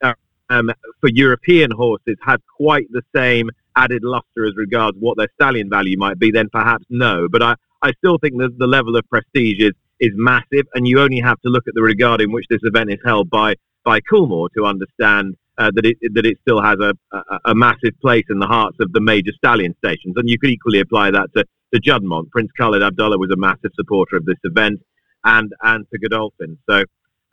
uh, 0.03 0.15
um, 0.51 0.71
for 1.01 1.09
European 1.09 1.71
horses 1.71 2.17
had 2.23 2.41
quite 2.57 2.87
the 2.91 3.03
same 3.15 3.51
added 3.77 4.03
luster 4.05 4.47
as 4.47 4.55
regards 4.57 4.97
what 5.01 5.17
their 5.17 5.29
stallion 5.35 5.69
value 5.69 5.99
might 5.99 6.19
be, 6.19 6.31
then 6.31 6.49
perhaps 6.51 6.85
no. 6.91 7.29
But 7.29 7.43
I, 7.43 7.55
I 7.83 7.93
still 7.99 8.19
think 8.19 8.39
that 8.39 8.59
the 8.59 8.67
level 8.67 8.97
of 8.97 9.09
prestige 9.09 9.61
is, 9.61 9.73
is 9.99 10.13
massive, 10.15 10.67
and 10.75 10.87
you 10.87 11.01
only 11.01 11.21
have 11.21 11.41
to 11.41 11.49
look 11.49 11.67
at 11.67 11.75
the 11.75 11.83
regard 11.83 12.21
in 12.21 12.31
which 12.31 12.47
this 12.49 12.61
event 12.63 12.91
is 12.91 12.99
held 13.05 13.31
by, 13.31 13.55
by 13.85 14.01
Coolmore 14.01 14.49
to 14.57 14.65
understand 14.65 15.37
uh, 15.59 15.71
that 15.75 15.87
it 15.87 15.97
that 16.15 16.27
it 16.27 16.39
still 16.43 16.61
has 16.63 16.77
a, 16.81 16.95
a, 17.17 17.39
a, 17.47 17.55
massive 17.55 17.93
place 18.01 18.25
in 18.29 18.39
the 18.39 18.47
hearts 18.47 18.77
of 18.81 18.93
the 18.93 19.01
major 19.01 19.33
stallion 19.37 19.75
stations, 19.79 20.15
and 20.17 20.29
you 20.29 20.39
could 20.39 20.51
equally 20.51 20.81
apply 20.81 21.11
that 21.11 21.29
to, 21.37 21.45
to 21.73 21.81
Juddmonte. 21.81 22.31
Prince 22.31 22.51
Khalid 22.59 22.83
Abdullah 22.83 23.19
was 23.19 23.31
a 23.31 23.37
massive 23.37 23.71
supporter 23.75 24.17
of 24.17 24.25
this 24.25 24.39
event, 24.45 24.81
and 25.25 25.53
and 25.63 25.87
to 25.93 25.99
Godolphin. 25.99 26.59
So 26.69 26.85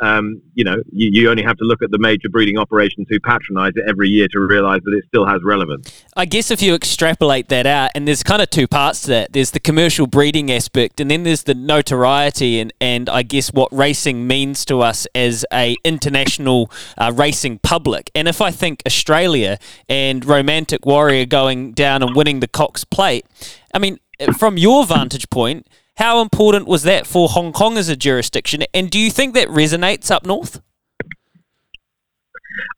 um, 0.01 0.41
you 0.55 0.63
know, 0.63 0.77
you, 0.91 1.09
you, 1.13 1.29
only 1.29 1.43
have 1.43 1.57
to 1.57 1.63
look 1.63 1.83
at 1.83 1.91
the 1.91 1.99
major 1.99 2.27
breeding 2.27 2.57
operations 2.57 3.05
who 3.09 3.19
patronise 3.19 3.73
it 3.75 3.83
every 3.87 4.09
year 4.09 4.27
to 4.31 4.39
realise 4.39 4.81
that 4.83 4.93
it 4.97 5.03
still 5.07 5.27
has 5.27 5.41
relevance. 5.43 6.03
I 6.15 6.25
guess 6.25 6.49
if 6.49 6.59
you 6.61 6.73
extrapolate 6.73 7.49
that 7.49 7.67
out, 7.67 7.91
and 7.93 8.07
there's 8.07 8.23
kind 8.23 8.41
of 8.41 8.49
two 8.49 8.67
parts 8.67 9.03
to 9.03 9.07
that. 9.09 9.33
There's 9.33 9.51
the 9.51 9.59
commercial 9.59 10.07
breeding 10.07 10.51
aspect, 10.51 10.99
and 10.99 11.11
then 11.11 11.21
there's 11.21 11.43
the 11.43 11.53
notoriety, 11.53 12.59
and, 12.59 12.73
and 12.81 13.09
I 13.09 13.21
guess 13.21 13.53
what 13.53 13.71
racing 13.71 14.25
means 14.25 14.65
to 14.65 14.81
us 14.81 15.05
as 15.13 15.45
a 15.53 15.77
international 15.83 16.71
uh, 16.97 17.11
racing 17.15 17.59
public. 17.59 18.09
And 18.15 18.27
if 18.27 18.41
I 18.41 18.49
think 18.49 18.81
Australia 18.87 19.59
and 19.87 20.25
Romantic 20.25 20.83
Warrior 20.83 21.27
going 21.27 21.73
down 21.73 22.01
and 22.01 22.15
winning 22.15 22.39
the 22.39 22.47
Cox 22.47 22.83
Plate, 22.83 23.23
I 23.71 23.77
mean, 23.77 23.99
from 24.37 24.57
your 24.57 24.85
vantage 24.85 25.29
point 25.29 25.67
how 26.01 26.19
important 26.19 26.65
was 26.67 26.81
that 26.81 27.05
for 27.05 27.29
Hong 27.29 27.53
Kong 27.53 27.77
as 27.77 27.87
a 27.87 27.95
jurisdiction? 27.95 28.63
And 28.73 28.89
do 28.89 28.97
you 28.97 29.11
think 29.11 29.35
that 29.35 29.47
resonates 29.49 30.09
up 30.09 30.25
north? 30.25 30.59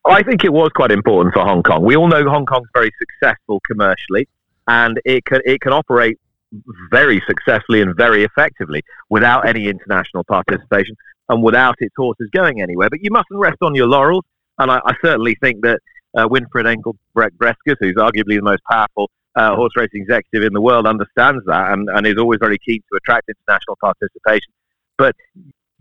I 0.05 0.21
think 0.23 0.43
it 0.43 0.51
was 0.51 0.71
quite 0.75 0.91
important 0.91 1.33
for 1.33 1.41
Hong 1.45 1.63
Kong. 1.63 1.85
We 1.85 1.95
all 1.95 2.09
know 2.09 2.29
Hong 2.29 2.45
Kong's 2.45 2.67
very 2.73 2.91
successful 2.99 3.61
commercially, 3.65 4.27
and 4.67 4.99
it 5.05 5.23
can 5.23 5.39
it 5.45 5.61
can 5.61 5.71
operate 5.71 6.19
very 6.91 7.23
successfully 7.25 7.81
and 7.81 7.95
very 7.95 8.25
effectively 8.25 8.83
without 9.09 9.47
any 9.47 9.69
international 9.69 10.25
participation 10.25 10.95
and 11.29 11.41
without 11.41 11.75
its 11.79 11.95
horses 11.95 12.29
going 12.33 12.61
anywhere. 12.61 12.89
But 12.89 12.99
you 13.01 13.09
mustn't 13.09 13.39
rest 13.39 13.57
on 13.61 13.73
your 13.73 13.87
laurels, 13.87 14.25
and 14.59 14.69
I, 14.69 14.81
I 14.85 14.93
certainly 15.01 15.37
think 15.41 15.61
that 15.61 15.79
uh, 16.15 16.27
Winfried 16.27 16.67
Engelbrecht-Bresges, 16.67 17.77
who's 17.79 17.95
arguably 17.95 18.35
the 18.35 18.41
most 18.41 18.63
powerful 18.69 19.09
uh, 19.35 19.55
horse 19.55 19.73
racing 19.75 20.01
executive 20.01 20.45
in 20.45 20.53
the 20.53 20.61
world 20.61 20.85
understands 20.85 21.43
that 21.45 21.71
and, 21.71 21.89
and 21.89 22.05
is 22.05 22.17
always 22.17 22.39
very 22.39 22.57
keen 22.59 22.81
to 22.91 22.97
attract 22.97 23.29
international 23.29 23.77
participation. 23.81 24.51
But 24.97 25.15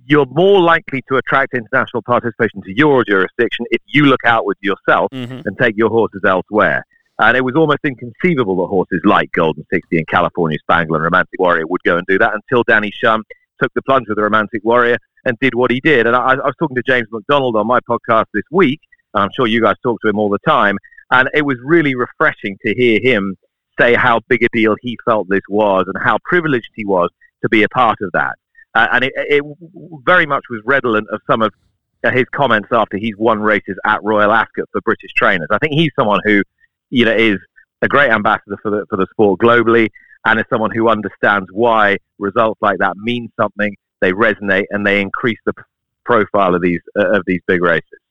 you're 0.07 0.27
more 0.27 0.61
likely 0.61 1.03
to 1.09 1.17
attract 1.17 1.55
international 1.55 2.03
participation 2.03 2.63
to 2.63 2.73
your 2.75 3.05
jurisdiction 3.05 3.67
if 3.71 3.81
you 3.87 4.07
look 4.07 4.21
outwards 4.25 4.59
yourself 4.63 5.11
mm-hmm. 5.13 5.47
and 5.47 5.59
take 5.59 5.77
your 5.77 5.91
horses 5.91 6.23
elsewhere. 6.27 6.85
And 7.19 7.37
it 7.37 7.45
was 7.45 7.55
almost 7.55 7.81
inconceivable 7.85 8.57
that 8.57 8.69
horses 8.69 9.01
like 9.05 9.31
Golden 9.33 9.65
60 9.73 9.99
and 9.99 10.09
California 10.09 10.59
Spangle 10.59 10.97
and 10.97 11.05
Romantic 11.05 11.39
Warrior 11.39 11.67
would 11.67 11.83
go 11.85 11.99
and 11.99 12.07
do 12.09 12.19
that 12.19 12.33
until 12.35 12.65
Danny 12.67 12.91
Shum 12.93 13.23
took 13.63 13.73
the 13.75 13.83
plunge 13.83 14.07
with 14.09 14.17
the 14.17 14.23
Romantic 14.23 14.65
Warrior 14.65 14.97
and 15.25 15.37
did 15.41 15.55
what 15.55 15.71
he 15.71 15.81
did. 15.81 16.07
And 16.07 16.17
I, 16.17 16.33
I 16.33 16.35
was 16.35 16.55
talking 16.59 16.75
to 16.75 16.83
James 16.87 17.07
McDonald 17.13 17.55
on 17.57 17.67
my 17.67 17.79
podcast 17.89 18.25
this 18.35 18.43
week, 18.51 18.81
and 19.15 19.23
I'm 19.23 19.31
sure 19.37 19.47
you 19.47 19.63
guys 19.63 19.77
talk 19.83 20.01
to 20.01 20.09
him 20.09 20.19
all 20.19 20.31
the 20.31 20.39
time. 20.47 20.79
And 21.11 21.29
it 21.35 21.43
was 21.43 21.59
really 21.63 21.95
refreshing 21.95 22.57
to 22.67 22.75
hear 22.75 22.99
him 23.01 23.37
say 23.81 23.95
how 23.95 24.21
big 24.29 24.43
a 24.43 24.49
deal 24.53 24.77
he 24.81 24.99
felt 25.05 25.29
this 25.29 25.43
was 25.49 25.85
and 25.87 26.03
how 26.03 26.19
privileged 26.25 26.71
he 26.75 26.85
was 26.85 27.11
to 27.43 27.49
be 27.49 27.63
a 27.63 27.69
part 27.69 27.99
of 28.01 28.11
that. 28.13 28.35
Uh, 28.75 28.89
and 28.93 29.05
it, 29.05 29.13
it, 29.17 29.45
very 30.05 30.27
much 30.27 30.45
was 30.49 30.61
redolent 30.65 31.07
of 31.11 31.21
some 31.27 31.43
of 31.43 31.53
uh, 32.05 32.11
his 32.11 32.25
comments 32.33 32.69
after 32.73 32.97
he's 32.97 33.17
won 33.17 33.41
races 33.41 33.77
at 33.85 34.03
Royal 34.03 34.33
Ascot 34.33 34.69
for 34.73 34.81
British 34.81 35.13
trainers. 35.15 35.49
I 35.51 35.59
think 35.59 35.75
he's 35.75 35.91
someone 35.99 36.21
who, 36.25 36.43
you 36.91 37.05
know, 37.05 37.13
is 37.13 37.39
a 37.83 37.89
great 37.89 38.11
ambassador 38.11 38.57
for 38.63 38.71
the 38.71 38.87
for 38.89 38.97
the 38.97 39.07
sport 39.11 39.41
globally, 39.41 39.89
and 40.25 40.39
is 40.39 40.47
someone 40.49 40.71
who 40.71 40.89
understands 40.89 41.49
why 41.53 41.99
results 42.19 42.61
like 42.63 42.79
that 42.79 42.97
mean 42.97 43.31
something. 43.39 43.77
They 44.01 44.13
resonate 44.13 44.65
and 44.71 44.87
they 44.87 45.01
increase 45.01 45.39
the 45.45 45.53
profile 46.05 46.55
of 46.55 46.63
these 46.63 46.81
uh, 46.99 47.11
of 47.11 47.25
these 47.27 47.41
big 47.47 47.63
races 47.63 48.02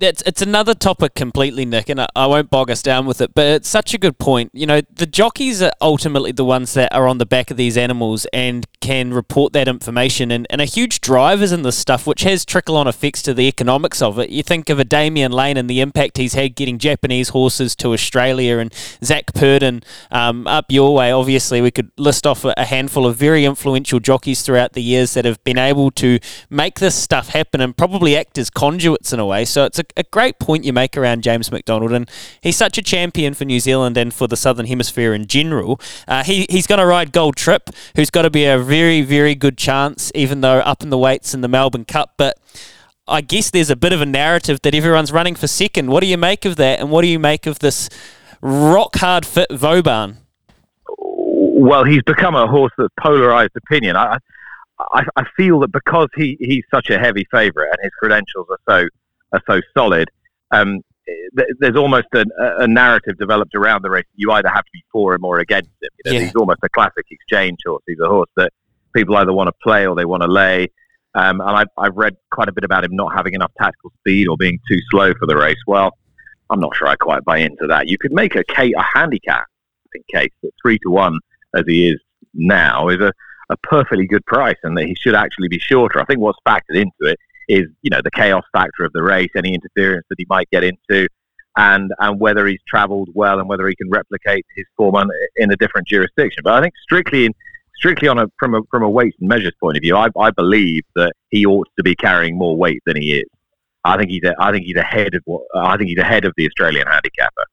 it's 0.00 0.22
it's 0.22 0.42
another 0.42 0.74
topic 0.74 1.14
completely, 1.14 1.64
Nick, 1.64 1.88
and 1.88 2.00
I, 2.00 2.08
I, 2.16 2.26
won't 2.26 2.50
bog 2.50 2.70
us 2.70 2.82
down 2.82 3.06
with 3.06 3.20
it. 3.20 3.34
But 3.34 3.46
it's 3.46 3.68
such 3.68 3.94
a 3.94 3.98
good 3.98 4.18
point. 4.18 4.50
You 4.54 4.66
know, 4.66 4.80
the 4.92 5.06
jockeys 5.06 5.60
are 5.62 5.72
ultimately 5.80 6.32
the 6.32 6.44
ones 6.44 6.74
that 6.74 6.92
are 6.94 7.06
on 7.06 7.18
the 7.18 7.26
back 7.26 7.50
of 7.50 7.56
these 7.56 7.76
animals 7.76 8.26
and 8.32 8.66
can 8.80 9.12
report 9.12 9.52
that 9.52 9.68
information. 9.68 10.30
And, 10.30 10.46
and 10.50 10.60
a 10.60 10.64
huge 10.64 11.00
drive 11.00 11.42
is 11.42 11.52
in 11.52 11.62
this 11.62 11.76
stuff, 11.76 12.06
which 12.06 12.22
has 12.22 12.44
trickle 12.44 12.76
on 12.76 12.86
effects 12.86 13.22
to 13.22 13.34
the 13.34 13.46
economics 13.46 14.00
of 14.00 14.18
it. 14.18 14.30
You 14.30 14.42
think 14.42 14.70
of 14.70 14.78
a 14.78 14.84
Damian 14.84 15.32
Lane 15.32 15.56
and 15.56 15.68
the 15.68 15.80
impact 15.80 16.16
he's 16.16 16.34
had 16.34 16.54
getting 16.54 16.78
Japanese 16.78 17.30
horses 17.30 17.76
to 17.76 17.92
Australia, 17.92 18.58
and 18.58 18.72
Zac 19.04 19.34
Purton 19.34 19.82
um, 20.10 20.46
up 20.46 20.66
your 20.70 20.94
way. 20.94 21.10
Obviously, 21.12 21.60
we 21.60 21.70
could 21.70 21.90
list 21.98 22.26
off 22.26 22.44
a 22.44 22.64
handful 22.64 23.06
of 23.06 23.16
very 23.16 23.44
influential 23.44 24.00
jockeys 24.00 24.42
throughout 24.42 24.72
the 24.72 24.82
years 24.82 25.14
that 25.14 25.24
have 25.24 25.42
been 25.44 25.58
able 25.58 25.90
to 25.90 26.18
make 26.48 26.78
this 26.78 26.94
stuff 26.94 27.28
happen 27.28 27.60
and 27.60 27.76
probably 27.76 28.16
act 28.16 28.38
as 28.38 28.48
conduits 28.48 29.12
in 29.12 29.20
a 29.20 29.26
way. 29.26 29.44
So 29.44 29.64
it's 29.64 29.78
a 29.78 29.84
a 29.96 30.02
great 30.04 30.38
point 30.38 30.64
you 30.64 30.72
make 30.72 30.96
around 30.96 31.22
James 31.22 31.50
McDonald, 31.50 31.92
and 31.92 32.10
he's 32.40 32.56
such 32.56 32.78
a 32.78 32.82
champion 32.82 33.34
for 33.34 33.44
New 33.44 33.60
Zealand 33.60 33.96
and 33.96 34.12
for 34.12 34.26
the 34.26 34.36
Southern 34.36 34.66
Hemisphere 34.66 35.14
in 35.14 35.26
general. 35.26 35.80
Uh, 36.06 36.24
he, 36.24 36.46
he's 36.50 36.66
going 36.66 36.78
to 36.78 36.86
ride 36.86 37.12
Gold 37.12 37.36
Trip, 37.36 37.70
who's 37.96 38.10
got 38.10 38.22
to 38.22 38.30
be 38.30 38.44
a 38.44 38.58
very, 38.58 39.02
very 39.02 39.34
good 39.34 39.56
chance, 39.58 40.10
even 40.14 40.40
though 40.40 40.58
up 40.60 40.82
in 40.82 40.90
the 40.90 40.98
weights 40.98 41.34
in 41.34 41.40
the 41.40 41.48
Melbourne 41.48 41.84
Cup. 41.84 42.14
But 42.16 42.38
I 43.06 43.20
guess 43.20 43.50
there's 43.50 43.70
a 43.70 43.76
bit 43.76 43.92
of 43.92 44.00
a 44.00 44.06
narrative 44.06 44.60
that 44.62 44.74
everyone's 44.74 45.12
running 45.12 45.34
for 45.34 45.46
second. 45.46 45.90
What 45.90 46.00
do 46.00 46.06
you 46.06 46.18
make 46.18 46.44
of 46.44 46.56
that, 46.56 46.80
and 46.80 46.90
what 46.90 47.02
do 47.02 47.08
you 47.08 47.18
make 47.18 47.46
of 47.46 47.58
this 47.58 47.88
rock 48.40 48.96
hard 48.96 49.26
fit 49.26 49.50
Vauban? 49.50 50.18
Well, 50.98 51.84
he's 51.84 52.02
become 52.04 52.34
a 52.34 52.46
horse 52.46 52.72
that's 52.78 52.92
polarised 52.98 53.52
opinion. 53.56 53.96
I, 53.96 54.18
I, 54.92 55.04
I 55.16 55.24
feel 55.36 55.60
that 55.60 55.72
because 55.72 56.08
he, 56.16 56.36
he's 56.40 56.64
such 56.70 56.88
a 56.90 56.98
heavy 56.98 57.26
favourite 57.30 57.68
and 57.68 57.78
his 57.82 57.92
credentials 57.98 58.46
are 58.48 58.58
so 58.68 58.88
are 59.32 59.42
so 59.48 59.60
solid. 59.76 60.08
Um, 60.50 60.80
there's 61.58 61.76
almost 61.76 62.06
a, 62.14 62.24
a, 62.58 62.68
narrative 62.68 63.18
developed 63.18 63.54
around 63.54 63.82
the 63.82 63.90
race. 63.90 64.04
You 64.14 64.30
either 64.32 64.48
have 64.48 64.64
to 64.64 64.70
be 64.72 64.82
for 64.92 65.14
him 65.14 65.24
or 65.24 65.38
against 65.38 65.70
him. 65.82 65.88
You 66.04 66.12
know, 66.12 66.18
yeah. 66.18 66.24
He's 66.24 66.34
almost 66.36 66.60
a 66.62 66.68
classic 66.68 67.06
exchange 67.10 67.58
horse. 67.66 67.82
He's 67.86 67.98
a 68.00 68.08
horse 68.08 68.30
that 68.36 68.52
people 68.94 69.16
either 69.16 69.32
want 69.32 69.48
to 69.48 69.54
play 69.62 69.86
or 69.86 69.96
they 69.96 70.04
want 70.04 70.22
to 70.22 70.28
lay. 70.28 70.68
Um, 71.14 71.40
and 71.40 71.50
I've, 71.50 71.68
I've 71.76 71.96
read 71.96 72.16
quite 72.30 72.48
a 72.48 72.52
bit 72.52 72.64
about 72.64 72.84
him 72.84 72.94
not 72.94 73.12
having 73.12 73.34
enough 73.34 73.52
tactical 73.58 73.92
speed 74.00 74.28
or 74.28 74.36
being 74.36 74.60
too 74.68 74.78
slow 74.90 75.12
for 75.14 75.26
the 75.26 75.36
race. 75.36 75.58
Well, 75.66 75.96
I'm 76.50 76.60
not 76.60 76.76
sure 76.76 76.88
I 76.88 76.96
quite 76.96 77.24
buy 77.24 77.38
into 77.38 77.66
that. 77.68 77.88
You 77.88 77.98
could 77.98 78.12
make 78.12 78.36
a, 78.36 78.44
K, 78.44 78.72
a 78.76 78.82
handicap 78.82 79.46
in 79.94 80.02
case 80.12 80.32
that 80.42 80.50
three 80.62 80.78
to 80.80 80.90
one 80.90 81.18
as 81.54 81.64
he 81.66 81.88
is 81.88 82.00
now 82.34 82.88
is 82.88 83.00
a, 83.00 83.12
a 83.50 83.56
perfectly 83.58 84.06
good 84.06 84.24
price 84.26 84.56
and 84.62 84.76
that 84.76 84.86
he 84.86 84.94
should 84.94 85.14
actually 85.14 85.48
be 85.48 85.58
shorter. 85.58 86.00
I 86.00 86.04
think 86.04 86.20
what's 86.20 86.38
factored 86.46 86.76
into 86.76 86.92
it 87.02 87.18
is 87.48 87.66
you 87.82 87.90
know 87.90 88.00
the 88.02 88.10
chaos 88.10 88.44
factor 88.52 88.84
of 88.84 88.92
the 88.92 89.02
race, 89.02 89.30
any 89.36 89.54
interference 89.54 90.06
that 90.10 90.16
he 90.18 90.26
might 90.28 90.48
get 90.50 90.64
into, 90.64 91.08
and 91.56 91.92
and 91.98 92.20
whether 92.20 92.46
he's 92.46 92.60
travelled 92.68 93.08
well 93.14 93.38
and 93.38 93.48
whether 93.48 93.68
he 93.68 93.74
can 93.76 93.90
replicate 93.90 94.44
his 94.56 94.66
form 94.76 94.94
on, 94.94 95.08
in 95.36 95.52
a 95.52 95.56
different 95.56 95.88
jurisdiction. 95.88 96.42
But 96.44 96.54
I 96.54 96.60
think 96.60 96.74
strictly 96.82 97.26
in 97.26 97.34
strictly 97.76 98.08
on 98.08 98.18
a 98.18 98.26
from 98.38 98.54
a 98.54 98.60
from 98.70 98.82
a 98.82 98.90
weights 98.90 99.16
and 99.20 99.28
measures 99.28 99.54
point 99.60 99.76
of 99.76 99.82
view, 99.82 99.96
I, 99.96 100.08
I 100.18 100.30
believe 100.30 100.82
that 100.96 101.12
he 101.30 101.46
ought 101.46 101.68
to 101.76 101.82
be 101.82 101.94
carrying 101.94 102.36
more 102.38 102.56
weight 102.56 102.82
than 102.86 102.96
he 102.96 103.18
is. 103.18 103.28
I 103.84 103.96
think 103.96 104.10
he's 104.10 104.24
a, 104.24 104.34
I 104.38 104.52
think 104.52 104.66
he's 104.66 104.76
ahead 104.76 105.14
of 105.14 105.22
what 105.24 105.42
I 105.54 105.76
think 105.76 105.88
he's 105.88 105.98
ahead 105.98 106.24
of 106.24 106.34
the 106.36 106.46
Australian 106.46 106.86
handicapper 106.86 107.44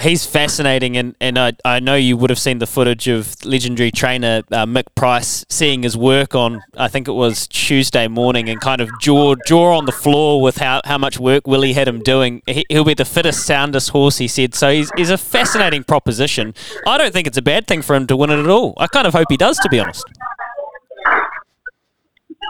he's 0.00 0.26
fascinating, 0.26 0.96
and, 0.96 1.14
and 1.20 1.38
I, 1.38 1.52
I 1.64 1.80
know 1.80 1.94
you 1.94 2.16
would 2.16 2.30
have 2.30 2.38
seen 2.38 2.58
the 2.58 2.66
footage 2.66 3.08
of 3.08 3.34
legendary 3.44 3.90
trainer 3.90 4.42
uh, 4.50 4.66
Mick 4.66 4.84
Price 4.94 5.44
seeing 5.48 5.82
his 5.82 5.96
work 5.96 6.34
on, 6.34 6.62
I 6.76 6.88
think 6.88 7.08
it 7.08 7.12
was 7.12 7.46
Tuesday 7.46 8.08
morning, 8.08 8.48
and 8.48 8.60
kind 8.60 8.80
of 8.80 8.90
jaw, 9.00 9.34
jaw 9.46 9.76
on 9.76 9.84
the 9.84 9.92
floor 9.92 10.40
with 10.40 10.58
how, 10.58 10.80
how 10.84 10.98
much 10.98 11.18
work 11.18 11.46
Willie 11.46 11.72
had 11.72 11.88
him 11.88 12.00
doing. 12.02 12.42
He, 12.46 12.64
will 12.70 12.84
be 12.84 12.94
the 12.94 13.04
fittest, 13.04 13.46
soundest 13.46 13.90
horse, 13.90 14.18
he 14.18 14.28
said. 14.28 14.54
So 14.54 14.70
he's, 14.70 14.90
he's 14.96 15.10
a 15.10 15.18
fascinating 15.18 15.84
proposition. 15.84 16.54
I 16.86 16.98
don't 16.98 17.12
think 17.12 17.26
it's 17.26 17.38
a 17.38 17.42
bad 17.42 17.66
thing 17.66 17.82
for 17.82 17.94
him 17.94 18.06
to 18.08 18.16
win 18.16 18.30
it 18.30 18.38
at 18.38 18.48
all. 18.48 18.74
I 18.78 18.86
kind 18.86 19.06
of 19.06 19.14
hope 19.14 19.26
he 19.30 19.36
does, 19.36 19.58
to 19.58 19.68
be 19.68 19.80
honest. 19.80 20.04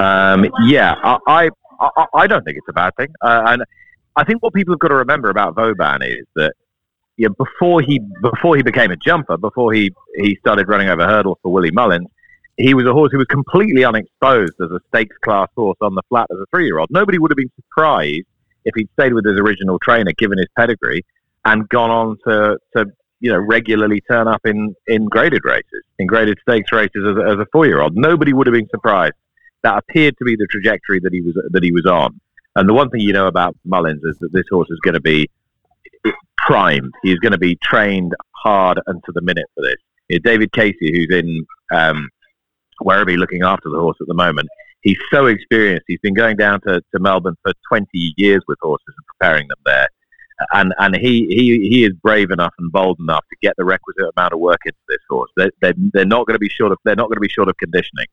Um, 0.00 0.46
yeah, 0.66 0.94
I, 1.04 1.50
I, 1.80 2.06
I 2.14 2.26
don't 2.26 2.44
think 2.44 2.56
it's 2.56 2.68
a 2.68 2.72
bad 2.72 2.94
thing. 2.96 3.08
Uh, 3.20 3.42
and 3.46 3.64
I 4.16 4.24
think 4.24 4.42
what 4.42 4.52
people 4.54 4.74
have 4.74 4.80
got 4.80 4.88
to 4.88 4.96
remember 4.96 5.30
about 5.30 5.54
Vauban 5.54 6.02
is 6.02 6.26
that 6.36 6.54
yeah, 7.20 7.28
before 7.36 7.82
he 7.82 8.00
before 8.22 8.56
he 8.56 8.62
became 8.62 8.90
a 8.90 8.96
jumper, 8.96 9.36
before 9.36 9.74
he 9.74 9.90
he 10.16 10.36
started 10.36 10.68
running 10.68 10.88
over 10.88 11.06
hurdles 11.06 11.36
for 11.42 11.52
Willie 11.52 11.70
Mullins, 11.70 12.06
he 12.56 12.72
was 12.72 12.86
a 12.86 12.94
horse 12.94 13.12
who 13.12 13.18
was 13.18 13.26
completely 13.26 13.84
unexposed 13.84 14.54
as 14.58 14.70
a 14.70 14.80
stakes 14.88 15.14
class 15.22 15.48
horse 15.54 15.76
on 15.82 15.94
the 15.94 16.00
flat 16.08 16.26
as 16.30 16.38
a 16.38 16.46
three 16.50 16.64
year 16.64 16.78
old. 16.78 16.88
Nobody 16.90 17.18
would 17.18 17.30
have 17.30 17.36
been 17.36 17.52
surprised 17.56 18.24
if 18.64 18.74
he'd 18.74 18.88
stayed 18.98 19.12
with 19.12 19.26
his 19.26 19.38
original 19.38 19.78
trainer, 19.80 20.12
given 20.16 20.38
his 20.38 20.46
pedigree, 20.56 21.04
and 21.44 21.68
gone 21.68 21.90
on 21.90 22.16
to, 22.26 22.56
to 22.74 22.86
you 23.20 23.30
know 23.30 23.38
regularly 23.38 24.00
turn 24.10 24.26
up 24.26 24.40
in, 24.46 24.74
in 24.86 25.04
graded 25.04 25.44
races, 25.44 25.82
in 25.98 26.06
graded 26.06 26.38
stakes 26.48 26.72
races 26.72 27.04
as 27.06 27.18
a, 27.18 27.32
as 27.32 27.38
a 27.38 27.46
four 27.52 27.66
year 27.66 27.82
old. 27.82 27.92
Nobody 27.96 28.32
would 28.32 28.46
have 28.46 28.54
been 28.54 28.70
surprised. 28.70 29.12
That 29.62 29.76
appeared 29.76 30.16
to 30.20 30.24
be 30.24 30.36
the 30.36 30.46
trajectory 30.50 31.00
that 31.00 31.12
he 31.12 31.20
was 31.20 31.34
that 31.50 31.62
he 31.62 31.70
was 31.70 31.84
on. 31.84 32.18
And 32.56 32.66
the 32.66 32.72
one 32.72 32.88
thing 32.88 33.02
you 33.02 33.12
know 33.12 33.26
about 33.26 33.54
Mullins 33.66 34.02
is 34.04 34.16
that 34.20 34.32
this 34.32 34.46
horse 34.50 34.68
is 34.70 34.78
going 34.82 34.94
to 34.94 35.02
be 35.02 35.28
primed. 36.38 36.92
He's 37.02 37.18
going 37.18 37.32
to 37.32 37.38
be 37.38 37.56
trained 37.62 38.14
hard 38.36 38.80
and 38.86 39.02
to 39.04 39.12
the 39.12 39.20
minute 39.20 39.46
for 39.54 39.62
this. 39.62 39.76
You 40.08 40.18
know, 40.18 40.30
David 40.30 40.52
Casey, 40.52 40.92
who's 40.92 41.08
in 41.10 41.46
um, 41.72 42.08
Werribee 42.82 43.18
looking 43.18 43.42
after 43.42 43.68
the 43.68 43.78
horse 43.78 43.98
at 44.00 44.06
the 44.06 44.14
moment, 44.14 44.48
he's 44.82 44.98
so 45.12 45.26
experienced. 45.26 45.84
He's 45.86 46.00
been 46.00 46.14
going 46.14 46.36
down 46.36 46.60
to, 46.62 46.82
to 46.94 47.00
Melbourne 47.00 47.36
for 47.42 47.52
20 47.68 47.86
years 48.16 48.42
with 48.48 48.58
horses 48.60 48.86
and 48.88 49.06
preparing 49.18 49.48
them 49.48 49.58
there. 49.64 49.88
And 50.54 50.72
and 50.78 50.96
he, 50.96 51.26
he, 51.28 51.68
he 51.68 51.84
is 51.84 51.92
brave 52.02 52.30
enough 52.30 52.54
and 52.58 52.72
bold 52.72 52.98
enough 52.98 53.24
to 53.28 53.36
get 53.42 53.52
the 53.58 53.64
requisite 53.64 54.10
amount 54.16 54.32
of 54.32 54.40
work 54.40 54.60
into 54.64 54.78
this 54.88 54.98
horse. 55.08 55.30
They're, 55.36 55.50
they're, 55.60 55.74
they're 55.92 56.06
not 56.06 56.26
going 56.26 56.34
to 56.34 56.38
be 56.40 56.48
short 56.48 56.72
of 56.72 56.78
they're 56.82 56.96
not 56.96 57.08
going 57.08 57.16
to 57.16 57.20
be 57.20 57.28
short 57.28 57.50
of 57.50 57.56
conditioning. 57.58 58.06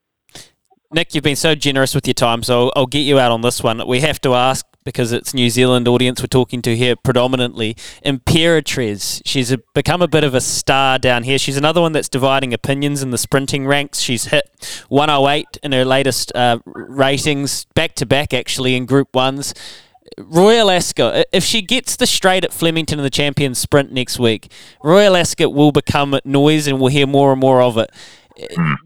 Nick, 0.89 1.13
you've 1.13 1.24
been 1.24 1.36
so 1.36 1.53
generous 1.53 1.94
with 1.94 2.08
your 2.08 2.13
time, 2.13 2.41
so 2.44 2.72
I'll 2.74 2.86
get 2.86 3.00
you 3.00 3.20
out 3.20 3.29
on 3.29 3.41
this 3.41 3.62
one. 3.62 3.86
We 3.86 4.00
have 4.00 4.22
to 4.22 4.34
ask 4.34 4.65
because 4.86 5.12
it's 5.12 5.34
New 5.34 5.50
Zealand 5.50 5.86
audience 5.86 6.22
we're 6.22 6.27
talking 6.27 6.62
to 6.62 6.77
here 6.77 6.96
predominantly. 6.96 7.75
Imperatriz, 8.06 9.22
she's 9.25 9.51
a, 9.51 9.58
become 9.75 10.01
a 10.01 10.08
bit 10.08 10.24
of 10.24 10.34
a 10.34 10.39
star 10.39 10.98
down 10.98 11.24
here. 11.24 11.38
She's 11.38 11.58
another 11.58 11.82
one 11.82 11.91
that's 11.91 12.08
dividing 12.08 12.53
opinions 12.53 13.03
in 13.03 13.12
the 13.12 13.17
sprinting 13.17 13.67
ranks. 13.67 14.00
She's 14.00 14.27
hit 14.27 14.46
108 14.88 15.58
in 15.62 15.74
her 15.74 15.84
latest 15.84 16.34
uh, 16.34 16.60
ratings, 16.65 17.65
back 17.75 17.94
to 17.96 18.06
back 18.06 18.34
actually 18.34 18.74
in 18.74 18.86
Group 18.86 19.13
Ones. 19.13 19.53
Royal 20.17 20.72
Ascot, 20.72 21.25
if 21.34 21.44
she 21.44 21.62
gets 21.62 21.98
the 21.98 22.08
straight 22.08 22.46
at 22.46 22.53
Flemington 22.53 22.98
in 22.98 23.03
the 23.03 23.10
Champions 23.10 23.60
Sprint 23.60 23.91
next 23.91 24.20
week, 24.20 24.50
Royal 24.82 25.17
Ascot 25.17 25.53
will 25.53 25.74
become 25.74 26.17
noise 26.24 26.65
and 26.65 26.79
we'll 26.79 26.91
hear 26.91 27.06
more 27.06 27.34
and 27.34 27.41
more 27.41 27.62
of 27.62 27.77
it. 27.77 27.91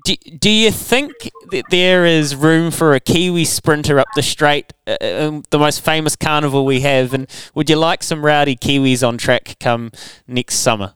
Do, 0.05 0.15
do 0.15 0.49
you 0.49 0.71
think 0.71 1.29
that 1.51 1.65
there 1.69 2.05
is 2.05 2.35
room 2.35 2.71
for 2.71 2.93
a 2.93 3.01
Kiwi 3.01 3.43
sprinter 3.43 3.99
up 3.99 4.07
the 4.15 4.21
straight, 4.21 4.71
uh, 4.87 4.95
um, 5.01 5.43
the 5.49 5.59
most 5.59 5.83
famous 5.83 6.15
carnival 6.15 6.65
we 6.65 6.81
have? 6.81 7.13
And 7.13 7.27
would 7.53 7.69
you 7.69 7.75
like 7.75 8.01
some 8.01 8.23
rowdy 8.23 8.55
Kiwis 8.55 9.05
on 9.05 9.17
track 9.17 9.57
come 9.59 9.91
next 10.25 10.55
summer? 10.55 10.93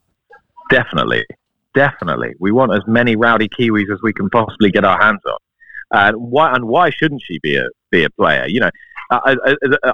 Definitely, 0.70 1.26
definitely. 1.74 2.34
We 2.40 2.54
want 2.54 2.74
as 2.74 2.82
many 2.88 3.18
rowdy 3.18 3.50
Kiwis 3.50 3.92
as 3.92 4.00
we 4.02 4.14
can 4.14 4.30
possibly 4.30 4.72
get 4.72 4.86
our 4.86 5.02
hands 5.02 5.22
on. 5.26 5.38
And 5.92 6.18
why? 6.18 6.56
And 6.56 6.66
why 6.66 6.90
shouldn't 6.92 7.22
she 7.28 7.40
be 7.40 7.58
a 7.58 7.68
be 7.92 8.06
a 8.06 8.10
player? 8.10 8.48
You 8.48 8.62
know, 8.62 8.70
I, 9.12 9.36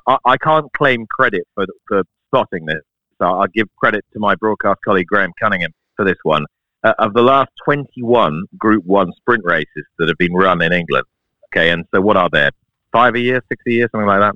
I, 0.08 0.18
I 0.26 0.38
can't 0.38 0.72
claim 0.74 1.08
credit 1.08 1.48
for 1.56 1.66
for 1.88 2.04
spotting 2.28 2.66
this. 2.66 2.82
So 3.20 3.26
I'll 3.26 3.48
give 3.48 3.68
credit 3.78 4.06
to 4.14 4.20
my 4.20 4.36
broadcast 4.36 4.80
colleague 4.86 5.08
Graham 5.08 5.32
Cunningham 5.40 5.72
for 5.96 6.06
this 6.06 6.18
one 6.24 6.46
uh, 6.84 6.94
of 7.00 7.14
the 7.14 7.22
last 7.22 7.50
21 7.66 8.46
Group 8.58 8.86
1 8.86 9.14
sprint 9.18 9.44
races 9.46 9.86
that 10.00 10.08
have 10.08 10.18
been 10.18 10.34
run 10.34 10.62
in 10.62 10.74
England. 10.74 11.06
Okay, 11.54 11.70
and 11.70 11.86
so 11.94 12.02
what 12.02 12.18
are 12.18 12.30
there? 12.32 12.52
Five 12.92 13.16
a 13.16 13.20
year, 13.20 13.42
six 13.50 13.62
a 13.68 13.72
year, 13.72 13.90
something 13.92 14.08
like 14.08 14.22
that? 14.22 14.36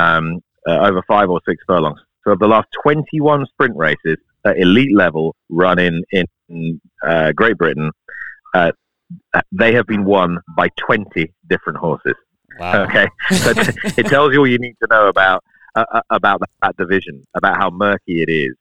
Um, 0.00 0.40
uh, 0.66 0.78
over 0.78 1.02
five 1.06 1.30
or 1.30 1.40
six 1.48 1.62
furlongs. 1.66 2.00
So 2.24 2.32
of 2.32 2.38
the 2.38 2.48
last 2.48 2.68
21 2.82 3.46
sprint 3.46 3.76
races 3.76 4.16
at 4.44 4.58
elite 4.58 4.94
level 4.94 5.36
run 5.48 5.78
in, 5.78 6.02
in 6.10 6.80
uh, 7.06 7.32
Great 7.32 7.56
Britain, 7.58 7.90
uh, 8.54 8.72
they 9.52 9.74
have 9.74 9.86
been 9.86 10.04
won 10.04 10.38
by 10.56 10.68
20 10.86 11.32
different 11.48 11.78
horses. 11.78 12.14
Wow. 12.58 12.84
Okay, 12.84 13.08
so 13.30 13.50
it 13.96 14.06
tells 14.06 14.32
you 14.32 14.40
all 14.40 14.46
you 14.46 14.58
need 14.58 14.76
to 14.80 14.86
know 14.88 15.08
about 15.08 15.42
uh, 15.74 15.84
uh, 15.92 16.02
about 16.10 16.40
that 16.62 16.76
division, 16.76 17.24
about 17.34 17.56
how 17.56 17.68
murky 17.70 18.22
it 18.22 18.30
is. 18.30 18.54